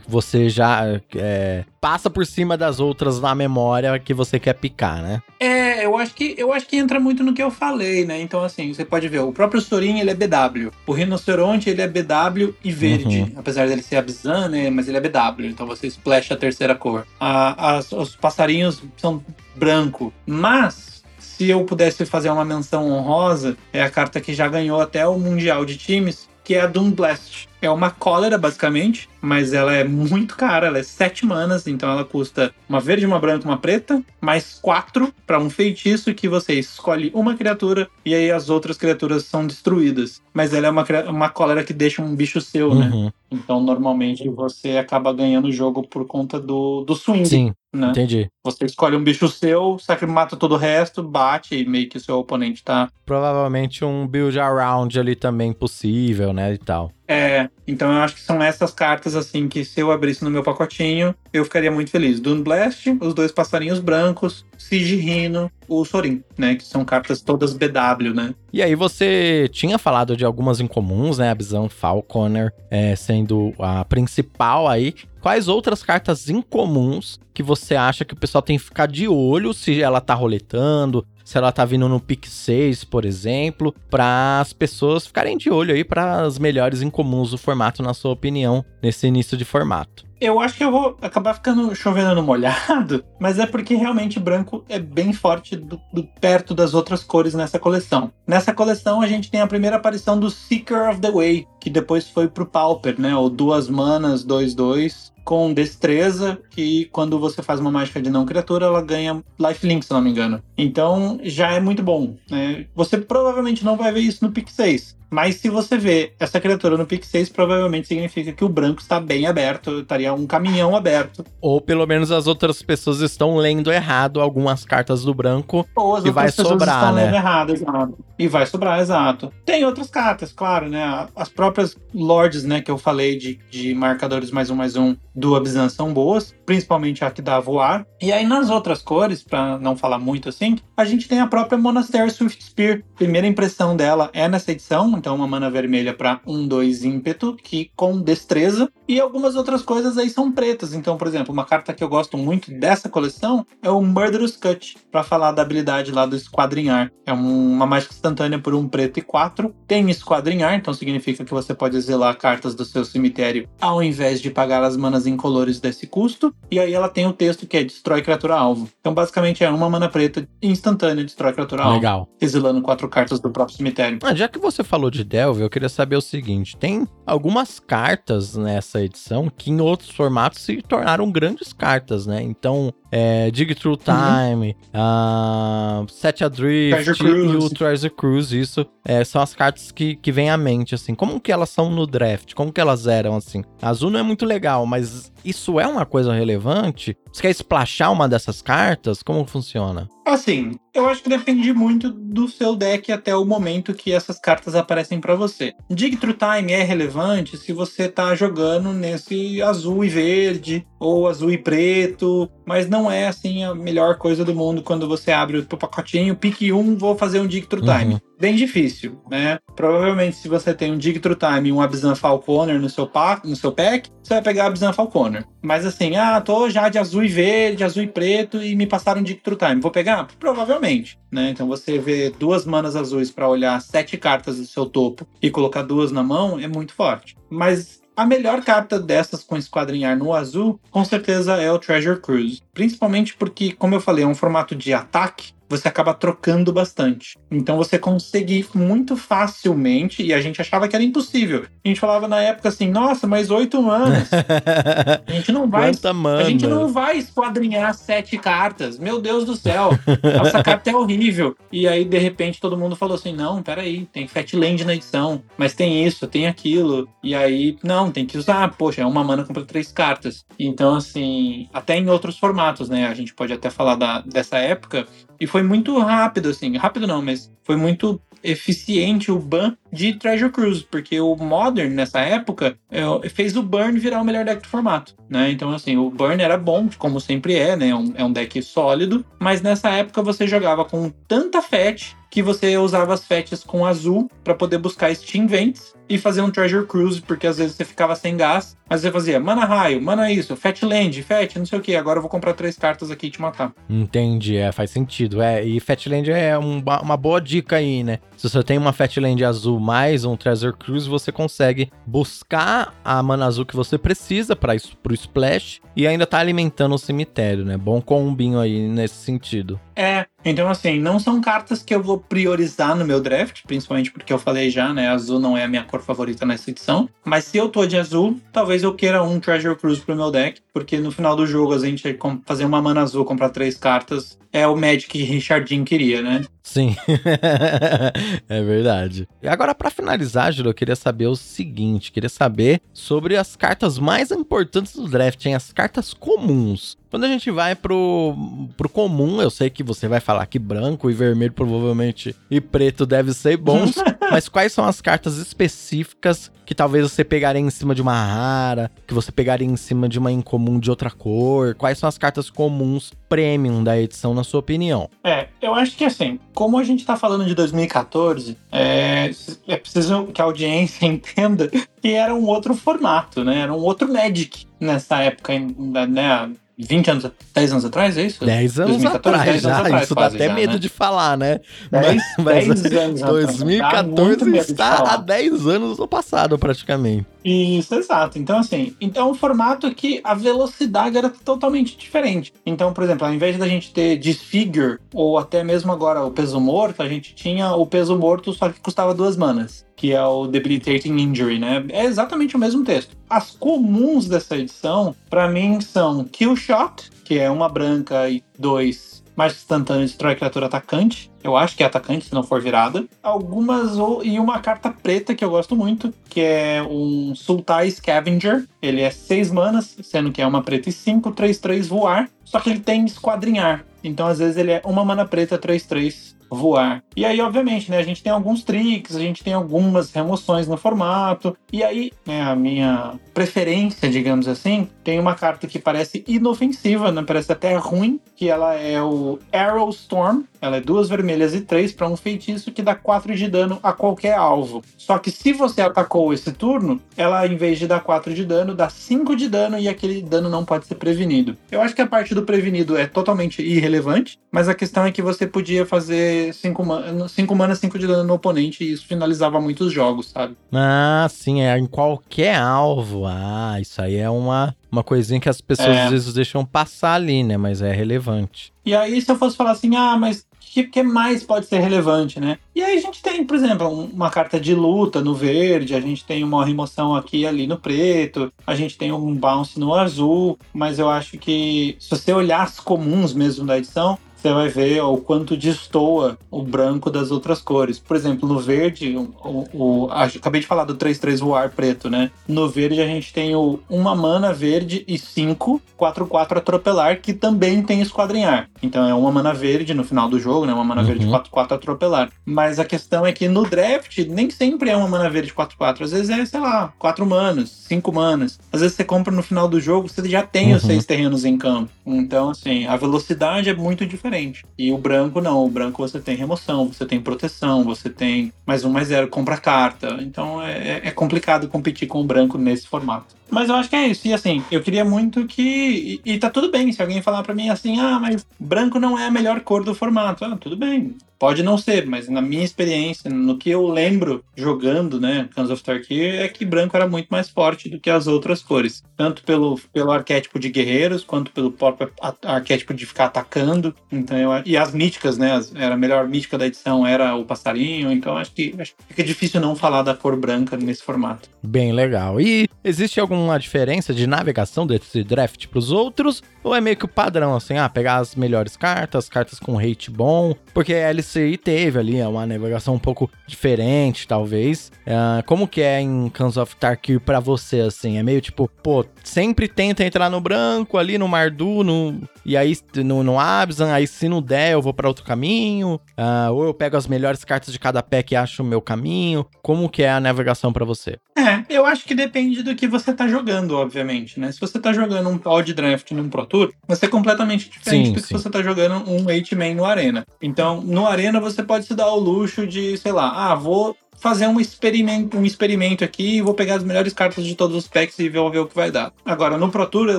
[0.07, 5.20] você já é, passa por cima das outras na memória que você quer picar, né?
[5.40, 8.20] É, eu acho que eu acho que entra muito no que eu falei, né?
[8.20, 10.70] Então, assim, você pode ver, o próprio Sorin, ele é BW.
[10.86, 13.20] O Rinoceronte, ele é BW e verde.
[13.20, 13.32] Uhum.
[13.36, 14.70] Apesar dele ser Abzan, né?
[14.70, 17.07] Mas ele é BW, então você splash a terceira cor.
[17.18, 19.22] A, as, os passarinhos são
[19.55, 20.12] branco.
[20.26, 25.07] Mas se eu pudesse fazer uma menção honrosa, é a carta que já ganhou até
[25.07, 27.49] o Mundial de Times, que é a Doom Blast.
[27.61, 32.05] é uma cólera, basicamente, mas ela é muito cara, ela é 7 manas, então ela
[32.05, 37.11] custa uma verde, uma branca, uma preta, mais 4 para um feitiço que você escolhe
[37.12, 40.22] uma criatura e aí as outras criaturas são destruídas.
[40.33, 42.89] Mas ela é uma, uma cólera que deixa um bicho seu, né?
[42.93, 43.11] Uhum.
[43.29, 47.27] Então normalmente você acaba ganhando o jogo por conta do, do swing.
[47.27, 47.91] Sim, né?
[47.91, 48.29] entendi.
[48.45, 49.77] Você escolhe um bicho seu,
[50.09, 52.89] mata todo o resto, bate e meio que o seu oponente tá.
[53.05, 56.55] Provavelmente um build around ali também possível, né?
[56.55, 56.93] E tal.
[57.09, 60.42] É, então eu acho que são essas cartas assim que se eu abrisse no meu
[60.42, 62.20] pacotinho, eu ficaria muito feliz.
[62.20, 66.54] Dune Blast, os dois passarinhos brancos, Siege Rhino, o Sorin, né?
[66.54, 68.34] Que são cartas todas BW, né?
[68.52, 71.30] E aí você tinha falado de algumas incomuns, né?
[71.30, 74.94] A Bizão Falconer é, sendo a principal aí.
[75.20, 79.52] Quais outras cartas incomuns que você acha que o pessoal tem que ficar de olho
[79.52, 84.53] se ela tá roletando, se ela tá vindo no pick 6, por exemplo, para as
[84.53, 89.09] pessoas ficarem de olho aí para as melhores incomuns do formato, na sua opinião, nesse
[89.09, 90.07] início de formato.
[90.20, 94.64] Eu acho que eu vou acabar ficando chovendo no molhado, mas é porque realmente branco
[94.68, 98.12] é bem forte do, do, perto das outras cores nessa coleção.
[98.24, 102.09] Nessa coleção a gente tem a primeira aparição do Seeker of the Way, que depois
[102.09, 103.16] foi pro Pauper, né?
[103.16, 108.66] O duas manas, 2-2, com destreza, que quando você faz uma mágica de não criatura,
[108.66, 110.41] ela ganha lifelink, se não me engano.
[110.57, 112.14] Então já é muito bom.
[112.31, 112.66] Né?
[112.77, 114.95] Você provavelmente não vai ver isso no pick 6.
[115.11, 119.00] Mas se você vê essa criatura no pick 6, provavelmente significa que o branco está
[119.00, 121.24] bem aberto, estaria um caminhão aberto.
[121.40, 126.04] Ou pelo menos as outras pessoas estão lendo errado algumas cartas do branco Ou as
[126.04, 127.04] e vai sobrar, estão né?
[127.04, 127.98] lendo errado, exato.
[128.18, 129.32] E vai sobrar, exato.
[129.44, 131.07] Tem outras cartas, claro, né?
[131.14, 135.34] As próprias Lords, né, que eu falei de, de marcadores mais um mais um do
[135.34, 137.86] Abzan são boas, principalmente a que dá a voar.
[138.00, 141.59] E aí nas outras cores, para não falar muito assim, a gente tem a própria
[141.59, 142.82] Monastery Swift Spear.
[142.96, 147.70] Primeira impressão dela é nessa edição, então uma mana vermelha para um 2 ímpeto, que
[147.76, 148.70] com destreza.
[148.88, 150.72] E algumas outras coisas aí são pretas.
[150.74, 154.76] Então, por exemplo, uma carta que eu gosto muito dessa coleção é o Murderous Cut,
[154.90, 156.90] para falar da habilidade lá do esquadrinhar.
[157.05, 159.55] É um, uma mágica instantânea por um preto e quatro.
[159.66, 164.30] Tem esquadrinhar, então significa que você pode zelar cartas do seu cemitério ao invés de
[164.30, 166.34] pagar as manas incolores desse custo.
[166.51, 168.68] E aí ela tem o texto que é destrói criatura alvo.
[168.80, 171.76] Então, basicamente, é uma mana preta instantânea destrói criatura alvo.
[171.76, 172.09] Legal.
[172.20, 173.99] Exilando quatro cartas do próprio cemitério.
[174.03, 178.37] Ah, já que você falou de Delve, eu queria saber o seguinte: tem algumas cartas
[178.37, 182.22] nessa edição que em outros formatos se tornaram grandes cartas, né?
[182.22, 187.55] Então, é, Dig Through Time, uh, Set Adrift Treasure e o Cruise.
[187.55, 190.94] Treasure Cruise, isso é, são as cartas que, que vêm à mente, assim.
[190.94, 192.32] Como que elas são no draft?
[192.32, 193.44] Como que elas eram, assim?
[193.61, 196.97] A Azul não é muito legal, mas isso é uma coisa relevante?
[197.12, 199.03] Você quer splashar uma dessas cartas?
[199.03, 199.88] Como funciona?
[200.07, 204.55] Assim, eu acho que depende muito do seu deck até o momento que essas cartas
[204.55, 205.53] aparecem pra você.
[205.68, 211.32] Dig Through Time é relevante se você tá jogando nesse azul e verde ou azul
[211.32, 215.57] e preto, mas não é assim a melhor coisa do mundo quando você abre o
[215.57, 217.95] pacotinho, pique um, vou fazer um Dig Through Time.
[217.95, 218.01] Uhum.
[218.18, 219.39] Bem difícil, né?
[219.55, 223.37] Provavelmente se você tem um Dig Time e um Abzan Falconer no seu, pack, no
[223.37, 225.24] seu pack, você vai pegar Abzan Falconer.
[225.43, 229.01] Mas assim, ah, tô já de azul e verde, azul e preto e me passaram
[229.01, 229.61] um Dig Time.
[229.61, 230.09] Vou pegar?
[230.18, 231.30] Provavelmente, né?
[231.30, 235.62] Então você vê duas manas azuis para olhar sete cartas do seu topo e colocar
[235.62, 237.16] duas na mão é muito forte.
[237.28, 242.42] Mas a melhor carta dessas com esquadrinhar no azul, com certeza é o Treasure Cruise.
[242.53, 247.16] Principalmente porque, como eu falei, é um formato de ataque, você acaba trocando bastante.
[247.30, 251.44] Então você consegue muito facilmente, e a gente achava que era impossível.
[251.64, 254.09] A gente falava na época assim, nossa, mas oito manas.
[255.07, 255.70] A gente não vai.
[255.70, 258.78] A gente não vai esquadrinhar sete cartas.
[258.78, 259.70] Meu Deus do céu.
[260.03, 261.36] Essa carta é horrível.
[261.51, 265.55] E aí, de repente, todo mundo falou assim: não, peraí, tem Fatland na edição, mas
[265.55, 266.88] tem isso, tem aquilo.
[267.03, 268.49] E aí, não, tem que usar.
[268.57, 270.24] Poxa, é uma mana compra três cartas.
[270.38, 272.86] Então, assim, até em outros formatos, né?
[272.86, 274.86] A gente pode até falar da, dessa época.
[275.18, 276.57] E foi muito rápido, assim.
[276.57, 282.01] Rápido não, mas foi muito eficiente o ban de Treasure Cruise, porque o Modern, nessa
[282.01, 285.30] época, é, fez o Burn virar o melhor deck do formato, né?
[285.30, 287.68] Então, assim, o Burn era bom, como sempre é, né?
[287.68, 292.22] É um, é um deck sólido, mas nessa época você jogava com tanta fetch que
[292.22, 296.66] você usava as fetches com azul para poder buscar Steam Vents e fazer um Treasure
[296.66, 300.34] Cruise, porque às vezes você ficava sem gás, mas você fazia mana raio, mana isso,
[300.34, 303.10] Fat Land, Fat, não sei o que, agora eu vou comprar três cartas aqui e
[303.10, 303.52] te matar.
[303.68, 305.20] Entendi, é, faz sentido.
[305.20, 307.98] É, e Fatland é um uma boa dica aí, né?
[308.16, 313.26] Se você tem uma Fatland azul mais um Treasure Cruise, você consegue buscar a mana
[313.26, 317.58] azul que você precisa para pro Splash e ainda tá alimentando o cemitério, né?
[317.58, 319.60] Bom combinho aí nesse sentido.
[319.76, 324.10] É, então assim, não são cartas que eu vou priorizar no meu draft, principalmente porque
[324.10, 324.88] eu falei já, né?
[324.88, 326.88] Azul não é a minha cor favorita nessa edição.
[327.04, 330.40] Mas se eu tô de azul, talvez eu queira um Treasure Cruise pro meu deck,
[330.54, 334.46] porque no final do jogo a gente fazer uma mana azul, comprar três cartas, é
[334.46, 336.22] o Magic que Richardinho queria, né?
[336.47, 336.76] Sim,
[338.28, 339.09] é verdade.
[339.20, 343.80] E agora, para finalizar, Júlio, eu queria saber o seguinte: queria saber sobre as cartas
[343.80, 345.34] mais importantes do draft, hein?
[345.34, 346.78] As cartas comuns.
[346.97, 348.16] Quando a gente vai pro,
[348.57, 352.86] pro comum, eu sei que você vai falar que branco e vermelho provavelmente e preto
[352.86, 353.74] deve ser bons,
[354.11, 358.70] mas quais são as cartas específicas que talvez você pegaria em cima de uma rara,
[358.86, 361.55] que você pegaria em cima de uma incomum de outra cor?
[361.55, 364.88] Quais são as cartas comuns premium da edição, na sua opinião?
[365.05, 369.11] É, eu acho que assim, como a gente tá falando de 2014, é,
[369.47, 373.40] é preciso que a audiência entenda que era um outro formato, né?
[373.40, 376.30] Era um outro Magic nessa época, né?
[376.59, 378.24] 20 anos, 10 anos atrás, é isso?
[378.24, 379.48] 10 anos 2014, atrás, 10 já.
[379.48, 380.59] Anos atrás, isso dá até já, medo né?
[380.59, 381.40] de falar, né?
[381.70, 387.07] 10, mas, 10 anos 2014 está há 10 anos no passado, praticamente.
[387.29, 388.20] Isso, exato.
[388.20, 392.33] Então, assim, então é um formato que a velocidade era totalmente diferente.
[392.47, 396.39] Então, por exemplo, ao invés da gente ter Disfigure, ou até mesmo agora o peso
[396.39, 400.27] morto, a gente tinha o peso morto, só que custava duas manas que é o
[400.27, 401.62] Debilitating Injury, né?
[401.68, 402.97] É exatamente o mesmo texto.
[403.11, 408.95] As comuns dessa edição, para mim, são Kill Shot, que é uma branca e dois
[409.16, 411.10] mais instantâneo destrói criatura atacante.
[411.24, 412.84] Eu acho que é atacante, se não for virada.
[413.02, 413.72] Algumas
[414.04, 418.46] e uma carta preta que eu gosto muito, que é um Sultai Scavenger.
[418.62, 422.08] Ele é 6 manas, sendo que é uma preta e 5, 3, 3 voar.
[422.27, 423.64] Só que ele tem esquadrinhar.
[423.83, 426.83] Então, às vezes, ele é uma mana preta, 3, 3 voar.
[426.97, 430.57] E aí, obviamente, né, a gente tem alguns tricks, a gente tem algumas remoções no
[430.57, 431.37] formato.
[431.53, 437.03] E aí, né, a minha preferência, digamos assim, tem uma carta que parece inofensiva, né,
[437.07, 440.22] parece até ruim, que ela é o Arrow Storm.
[440.41, 443.72] Ela é duas vermelhas e três para um feitiço que dá 4 de dano a
[443.72, 444.62] qualquer alvo.
[444.77, 448.55] Só que se você atacou esse turno, ela, em vez de dar 4 de dano,
[448.55, 451.37] dá 5 de dano e aquele dano não pode ser prevenido.
[451.51, 455.00] Eu acho que a parte do prevenido é totalmente irrelevante, mas a questão é que
[455.00, 459.40] você podia fazer 5 mana, cinco mana, 5 de dano no oponente e isso finalizava
[459.40, 460.36] muitos jogos, sabe?
[460.52, 463.06] Ah, sim, é em qualquer alvo.
[463.06, 465.84] Ah, isso aí é uma, uma coisinha que as pessoas é.
[465.84, 467.36] às vezes deixam passar ali, né?
[467.36, 468.52] Mas é relevante.
[468.64, 470.26] E aí, se eu fosse falar assim, ah, mas
[470.57, 472.38] que, que, mais pode ser relevante, né?
[472.54, 476.02] E aí a gente tem, por exemplo, uma carta de luta no verde, a gente
[476.02, 480.38] tem uma remoção aqui e ali no preto, a gente tem um bounce no azul,
[480.54, 484.81] mas eu acho que se você olhar as comuns mesmo da edição, você vai ver
[484.81, 487.79] o quanto destoa o branco das outras cores.
[487.79, 492.11] Por exemplo, no verde, o, o, o acabei de falar do 3-3 voar preto, né?
[492.27, 497.62] No verde a gente tem o uma mana verde e 5, 4-4 atropelar, que também
[497.62, 498.49] tem esquadrinhar.
[498.62, 500.53] Então é uma mana verde no final do jogo, né?
[500.53, 500.89] Uma mana uhum.
[500.89, 502.11] verde 4-4 atropelar.
[502.24, 505.83] Mas a questão é que no draft nem sempre é uma mana verde 4-4.
[505.83, 508.41] Às vezes é, sei lá, 4 manas, 5 manas.
[508.53, 510.57] Às vezes você compra no final do jogo, você já tem uhum.
[510.57, 511.70] os 6 terrenos em campo.
[511.87, 514.44] Então, assim, a velocidade é muito diferente diferente.
[514.58, 518.64] E o branco não, o branco você tem remoção, você tem proteção, você tem mais
[518.64, 519.98] um, mais zero, compra carta.
[520.00, 523.14] Então é, é complicado competir com o branco nesse formato.
[523.31, 524.07] Mas eu acho que é isso.
[524.07, 526.01] E assim, eu queria muito que.
[526.05, 528.99] E, e tá tudo bem se alguém falar para mim assim, ah, mas branco não
[528.99, 530.24] é a melhor cor do formato.
[530.24, 530.97] Ah, tudo bem.
[531.18, 535.62] Pode não ser, mas na minha experiência, no que eu lembro jogando, né, Cans of
[535.62, 538.83] Tarkir, é que branco era muito mais forte do que as outras cores.
[538.97, 541.91] Tanto pelo, pelo arquétipo de guerreiros, quanto pelo próprio
[542.22, 543.74] arquétipo de ficar atacando.
[543.91, 545.33] Então eu, e as míticas, né?
[545.33, 547.91] As, era a melhor mítica da edição era o passarinho.
[547.91, 551.31] Então acho que, acho que fica difícil não falar da cor branca nesse formato.
[551.43, 552.20] Bem legal.
[552.20, 556.22] E existe alguma diferença de navegação desse draft para os outros?
[556.42, 559.90] Ou é meio que o padrão, assim, ah, pegar as melhores cartas, cartas com rate
[559.90, 560.34] bom?
[560.54, 564.70] Porque a LCI teve ali é uma navegação um pouco diferente, talvez.
[564.86, 567.98] Uh, como que é em Cans of Tarkir pra você, assim?
[567.98, 572.56] É meio tipo, pô, sempre tenta entrar no branco, ali no Mardu, no, e aí
[572.76, 575.80] no, no Abzan, aí se não der eu vou para outro caminho.
[575.98, 579.26] Uh, ou eu pego as melhores cartas de cada pack e acho o meu caminho.
[579.42, 580.96] Como que é a navegação para você?
[581.16, 584.30] É, eu acho que depende do que você tá jogando, obviamente, né?
[584.32, 587.92] Se você tá jogando um odd draft num Pro Tour, vai ser completamente diferente sim,
[587.92, 588.07] do que sim.
[588.09, 590.07] se você tá jogando um 8-man no Arena.
[590.20, 594.26] Então, no Arena você pode se dar o luxo de, sei lá, ah, vou fazer
[594.26, 598.09] um experimento, um experimento aqui, vou pegar as melhores cartas de todos os packs e
[598.09, 598.92] vou ver o que vai dar.
[599.04, 599.98] Agora, no Pro Tour, eu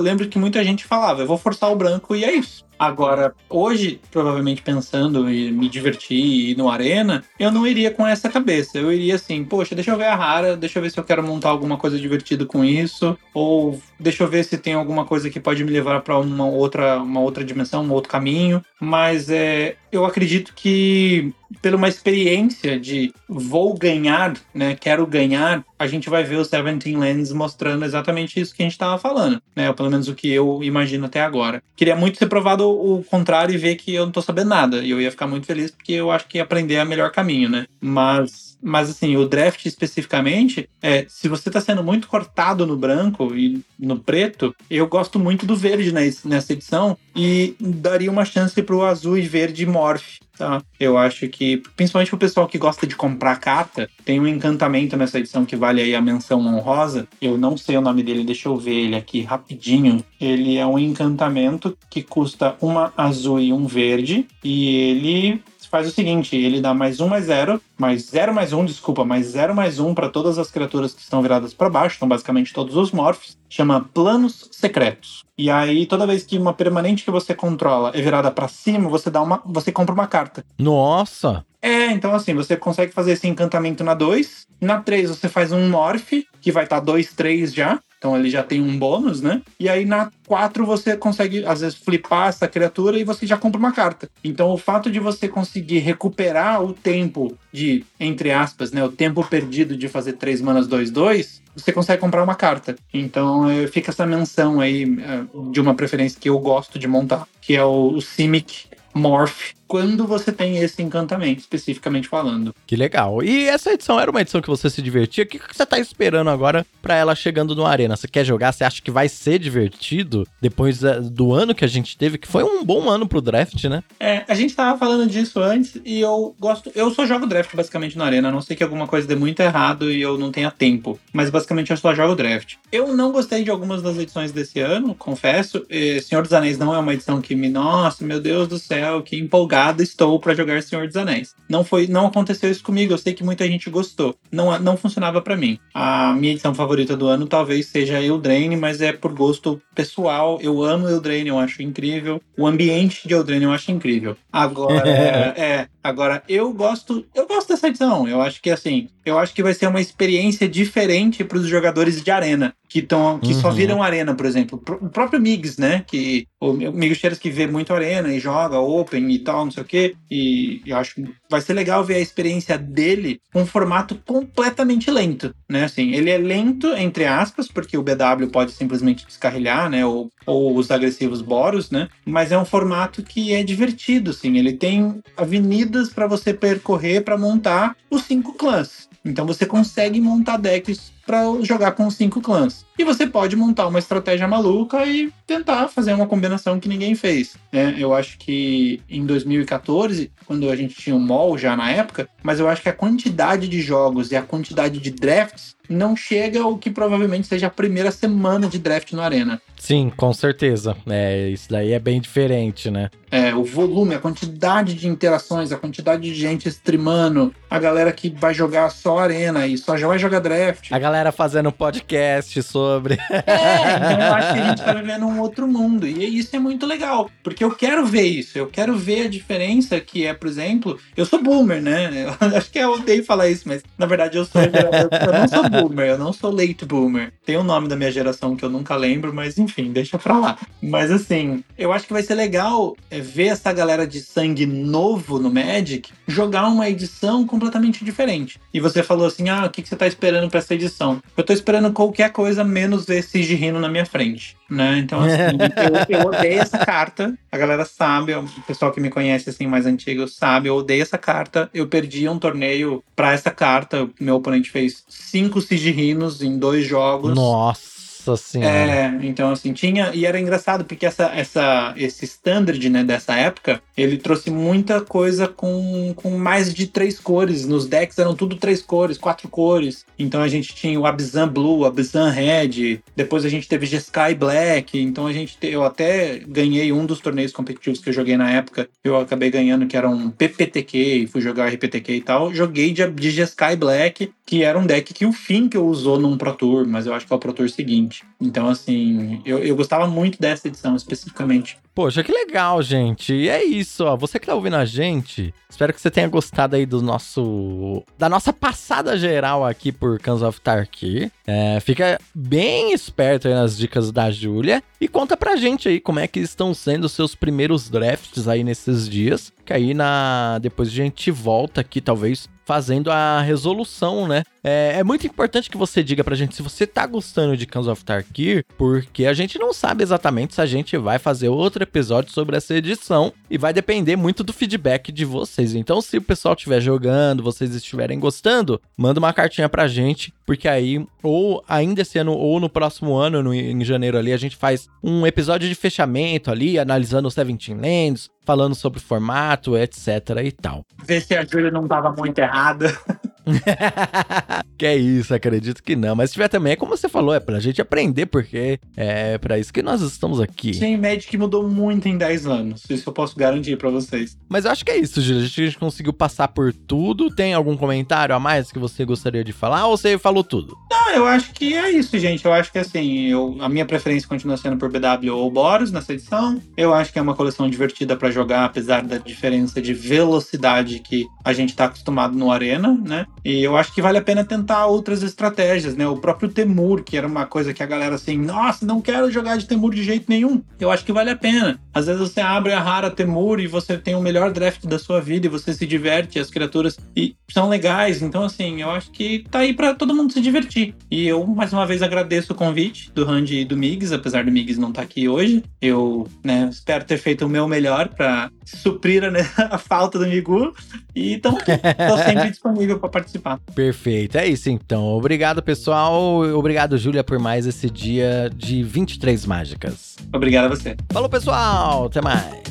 [0.00, 2.67] lembro que muita gente falava, eu vou forçar o branco e é isso.
[2.78, 8.06] Agora, hoje, provavelmente pensando em me divertir e ir no Arena, eu não iria com
[8.06, 8.78] essa cabeça.
[8.78, 11.22] Eu iria assim, poxa, deixa eu ver a rara, deixa eu ver se eu quero
[11.22, 15.40] montar alguma coisa divertida com isso, ou deixa eu ver se tem alguma coisa que
[15.40, 18.62] pode me levar para uma outra, uma outra dimensão, um outro caminho.
[18.80, 25.86] Mas é, eu acredito que pela uma experiência de vou ganhar, né, quero ganhar, a
[25.86, 29.68] gente vai ver o Seventeen Lands mostrando exatamente isso que a gente estava falando, né,
[29.68, 31.62] ou pelo menos o que eu imagino até agora.
[31.76, 34.90] Queria muito ser provado o contrário e ver que eu não tô sabendo nada, e
[34.90, 37.66] eu ia ficar muito feliz porque eu acho que aprender é o melhor caminho, né,
[37.80, 43.34] mas mas assim, o draft especificamente, é, se você está sendo muito cortado no branco
[43.34, 48.76] e no preto, eu gosto muito do verde nessa edição e daria uma chance para
[48.76, 50.18] o azul e verde morph.
[50.38, 50.62] Tá.
[50.78, 55.18] Eu acho que, principalmente o pessoal que gosta de comprar carta, tem um encantamento nessa
[55.18, 57.08] edição que vale aí a menção honrosa.
[57.20, 60.04] Eu não sei o nome dele, deixa eu ver ele aqui rapidinho.
[60.20, 65.90] Ele é um encantamento que custa uma azul e um verde, e ele faz o
[65.90, 69.78] seguinte: ele dá mais um mais zero, mais zero mais um, desculpa, mais zero mais
[69.78, 73.36] um para todas as criaturas que estão viradas para baixo, então basicamente todos os morphs,
[73.48, 75.24] chama planos secretos.
[75.36, 79.10] E aí toda vez que uma permanente que você controla é virada para cima, você
[79.10, 80.44] dá uma, você compra uma carta.
[80.58, 81.44] Nossa.
[81.60, 84.46] É, então assim, você consegue fazer esse encantamento na 2.
[84.60, 87.80] Na 3 você faz um morph, que vai estar tá 2, 3 já.
[87.98, 89.42] Então ele já tem um bônus, né?
[89.58, 93.58] E aí na 4 você consegue, às vezes, flipar essa criatura e você já compra
[93.58, 94.08] uma carta.
[94.22, 98.84] Então o fato de você conseguir recuperar o tempo de, entre aspas, né?
[98.84, 102.76] O tempo perdido de fazer 3 manas 2-2, você consegue comprar uma carta.
[102.94, 107.26] Então eh, fica essa menção aí eh, de uma preferência que eu gosto de montar,
[107.40, 112.54] que é o, o Simic Morph quando você tem esse encantamento, especificamente falando.
[112.66, 113.22] Que legal.
[113.22, 115.24] E essa edição era uma edição que você se divertia?
[115.24, 117.94] O que você tá esperando agora para ela chegando no Arena?
[117.94, 118.50] Você quer jogar?
[118.52, 122.26] Você acha que vai ser divertido depois eh, do ano que a gente teve, que
[122.26, 123.84] foi um bom ano pro draft, né?
[124.00, 126.72] É, a gente tava falando disso antes e eu gosto.
[126.74, 129.40] Eu só jogo draft basicamente no Arena, a não sei que alguma coisa dê muito
[129.40, 130.98] errado e eu não tenha tempo.
[131.12, 132.54] Mas basicamente eu só jogo draft.
[132.72, 135.66] Eu não gostei de algumas das edições desse ano, confesso.
[136.02, 137.48] Senhor dos Anéis não é uma edição que me.
[137.48, 141.34] Nossa, meu Deus do céu, que empolgado estou para jogar Senhor dos Anéis.
[141.48, 142.92] Não foi, não aconteceu isso comigo.
[142.92, 144.16] Eu sei que muita gente gostou.
[144.30, 145.58] Não, não funcionava para mim.
[145.74, 150.38] A minha edição favorita do ano talvez seja Eldraine, mas é por gosto pessoal.
[150.40, 152.20] Eu amo Eldraine, eu acho incrível.
[152.36, 154.16] O ambiente de Eldraine eu acho incrível.
[154.32, 154.88] Agora,
[155.36, 158.08] é, agora eu gosto, eu gosto dessa edição.
[158.08, 162.02] Eu acho que assim, eu acho que vai ser uma experiência diferente para os jogadores
[162.02, 163.40] de arena que, tão, que uhum.
[163.40, 164.62] só viram arena, por exemplo.
[164.80, 165.84] O próprio Migs, né?
[165.86, 169.62] Que o Migs Cheiras que vê muito arena e joga open e tal, não sei
[169.62, 169.94] o quê.
[170.10, 174.90] E eu acho que vai ser legal ver a experiência dele com um formato completamente
[174.90, 175.64] lento, né?
[175.64, 179.86] Assim, ele é lento, entre aspas, porque o BW pode simplesmente descarrilhar, né?
[179.86, 181.88] Ou, ou os agressivos Boros, né?
[182.04, 184.36] Mas é um formato que é divertido, assim.
[184.36, 188.88] Ele tem avenidas para você percorrer para montar os cinco clãs.
[189.04, 192.66] Então você consegue montar decks para jogar com cinco clãs.
[192.78, 197.36] E você pode montar uma estratégia maluca e tentar fazer uma combinação que ninguém fez.
[197.52, 202.08] É, eu acho que em 2014, quando a gente tinha o MOL já na época,
[202.22, 206.40] mas eu acho que a quantidade de jogos e a quantidade de drafts não chega
[206.40, 209.40] ao que provavelmente seja a primeira semana de draft no Arena.
[209.58, 210.76] Sim, com certeza.
[210.86, 212.90] É, isso daí é bem diferente, né?
[213.10, 218.08] É, o volume, a quantidade de interações, a quantidade de gente streamando, a galera que
[218.10, 220.70] vai jogar só Arena e só já vai jogar draft.
[220.70, 222.67] A galera fazendo podcast sobre.
[223.28, 225.86] É, então eu acho que a gente tá vivendo um outro mundo.
[225.86, 228.38] E isso é muito legal, porque eu quero ver isso.
[228.38, 231.90] Eu quero ver a diferença que é, por exemplo, eu sou boomer, né?
[232.04, 234.40] Eu acho que eu odeio falar isso, mas na verdade eu sou.
[234.42, 237.12] Eu não sou boomer, eu não sou late boomer.
[237.24, 240.18] Tem o um nome da minha geração que eu nunca lembro, mas enfim, deixa pra
[240.18, 240.38] lá.
[240.62, 245.18] Mas assim, eu acho que vai ser legal é, ver essa galera de sangue novo
[245.18, 248.40] no Magic jogar uma edição completamente diferente.
[248.52, 251.02] E você falou assim: ah, o que, que você tá esperando pra essa edição?
[251.16, 254.36] Eu tô esperando qualquer coisa menos ver Sigirino na minha frente.
[254.50, 254.78] Né?
[254.78, 255.36] Então, assim,
[255.90, 257.16] eu, eu odeio essa carta.
[257.30, 260.98] A galera sabe, o pessoal que me conhece assim mais antigo sabe, eu odeio essa
[260.98, 261.48] carta.
[261.54, 263.88] Eu perdi um torneio pra essa carta.
[264.00, 267.14] Meu oponente fez cinco Sigirinos em dois jogos.
[267.14, 267.77] Nossa!
[268.08, 268.54] Nossa senhora.
[268.54, 269.90] É, então assim, tinha.
[269.94, 275.28] E era engraçado porque essa, essa, esse standard né, dessa época, ele trouxe muita coisa
[275.28, 277.46] com, com mais de três cores.
[277.46, 279.84] Nos decks eram tudo três cores, quatro cores.
[279.98, 284.78] Então a gente tinha o Abzan Blue, Abzan Red, depois a gente teve G-Sky Black.
[284.78, 285.36] Então a gente.
[285.42, 288.68] Eu até ganhei um dos torneios competitivos que eu joguei na época.
[288.82, 292.32] Eu acabei ganhando, que era um PPTQ, fui jogar RPTQ e tal.
[292.32, 295.98] Joguei de, de G-Sky Black que era um deck que o Finn que eu usou
[295.98, 298.04] num Pro Tour, mas eu acho que é o Pro Tour seguinte.
[298.20, 301.56] Então, assim, eu, eu gostava muito dessa edição especificamente.
[301.74, 303.14] Poxa, que legal, gente.
[303.14, 303.96] E é isso, ó.
[303.96, 307.82] Você que tá ouvindo a gente, espero que você tenha gostado aí do nosso.
[307.96, 311.10] da nossa passada geral aqui por Cans of Tarkir.
[311.26, 316.00] É, fica bem esperto aí nas dicas da Júlia e conta pra gente aí como
[316.00, 319.32] é que estão sendo os seus primeiros drafts aí nesses dias.
[319.54, 320.38] Aí na.
[320.40, 324.22] Depois a gente volta aqui, talvez, fazendo a resolução, né?
[324.48, 327.66] É, é, muito importante que você diga pra gente se você tá gostando de Cans
[327.66, 332.10] of Tarkir, porque a gente não sabe exatamente se a gente vai fazer outro episódio
[332.10, 335.54] sobre essa edição e vai depender muito do feedback de vocês.
[335.54, 340.48] Então, se o pessoal estiver jogando, vocês estiverem gostando, manda uma cartinha pra gente, porque
[340.48, 344.36] aí, ou ainda esse ano, ou no próximo ano, no, em janeiro ali, a gente
[344.36, 349.84] faz um episódio de fechamento ali, analisando os 17 Lands, falando sobre o formato, etc
[350.24, 350.64] e tal.
[350.84, 352.74] Ver se a Júlia não tava muito errada.
[354.56, 355.94] que é isso, acredito que não.
[355.94, 359.38] Mas se tiver também, é como você falou, é pra gente aprender, porque é para
[359.38, 360.54] isso que nós estamos aqui.
[360.54, 362.62] Sim, Magic mudou muito em 10 anos.
[362.68, 364.16] Isso eu posso garantir para vocês.
[364.28, 365.18] Mas eu acho que é isso, Gil.
[365.18, 367.14] A gente conseguiu passar por tudo.
[367.14, 370.56] Tem algum comentário a mais que você gostaria de falar ou você falou tudo?
[370.70, 372.24] Não, eu acho que é isso, gente.
[372.24, 375.92] Eu acho que assim, eu, a minha preferência continua sendo por BW ou Boros nessa
[375.92, 376.40] edição.
[376.56, 381.06] Eu acho que é uma coleção divertida para jogar, apesar da diferença de velocidade que
[381.24, 383.06] a gente tá acostumado no Arena, né?
[383.24, 385.86] E eu acho que vale a pena tentar outras estratégias, né?
[385.86, 389.36] O próprio Temur, que era uma coisa que a galera assim, nossa, não quero jogar
[389.36, 390.42] de Temur de jeito nenhum.
[390.58, 391.60] Eu acho que vale a pena.
[391.72, 395.00] Às vezes você abre a rara Temur e você tem o melhor draft da sua
[395.00, 398.02] vida e você se diverte, as criaturas e são legais.
[398.02, 400.74] Então, assim, eu acho que tá aí para todo mundo se divertir.
[400.90, 404.32] E eu, mais uma vez, agradeço o convite do Randy e do Migs, apesar do
[404.32, 405.42] Migs não estar tá aqui hoje.
[405.60, 410.54] Eu, né, espero ter feito o meu melhor para suprir né, a falta do Migu.
[410.94, 413.38] E então, tô sempre disponível para participar.
[413.54, 414.84] Perfeito, é isso então.
[414.84, 416.22] Obrigado, pessoal.
[416.34, 419.96] Obrigado, Júlia, por mais esse dia de 23 mágicas.
[420.12, 420.76] Obrigado a você.
[420.90, 421.86] Falou, pessoal.
[421.86, 422.48] Até mais.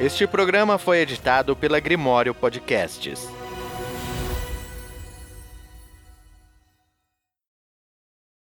[0.00, 3.37] Este programa foi editado pela Grimório Podcasts.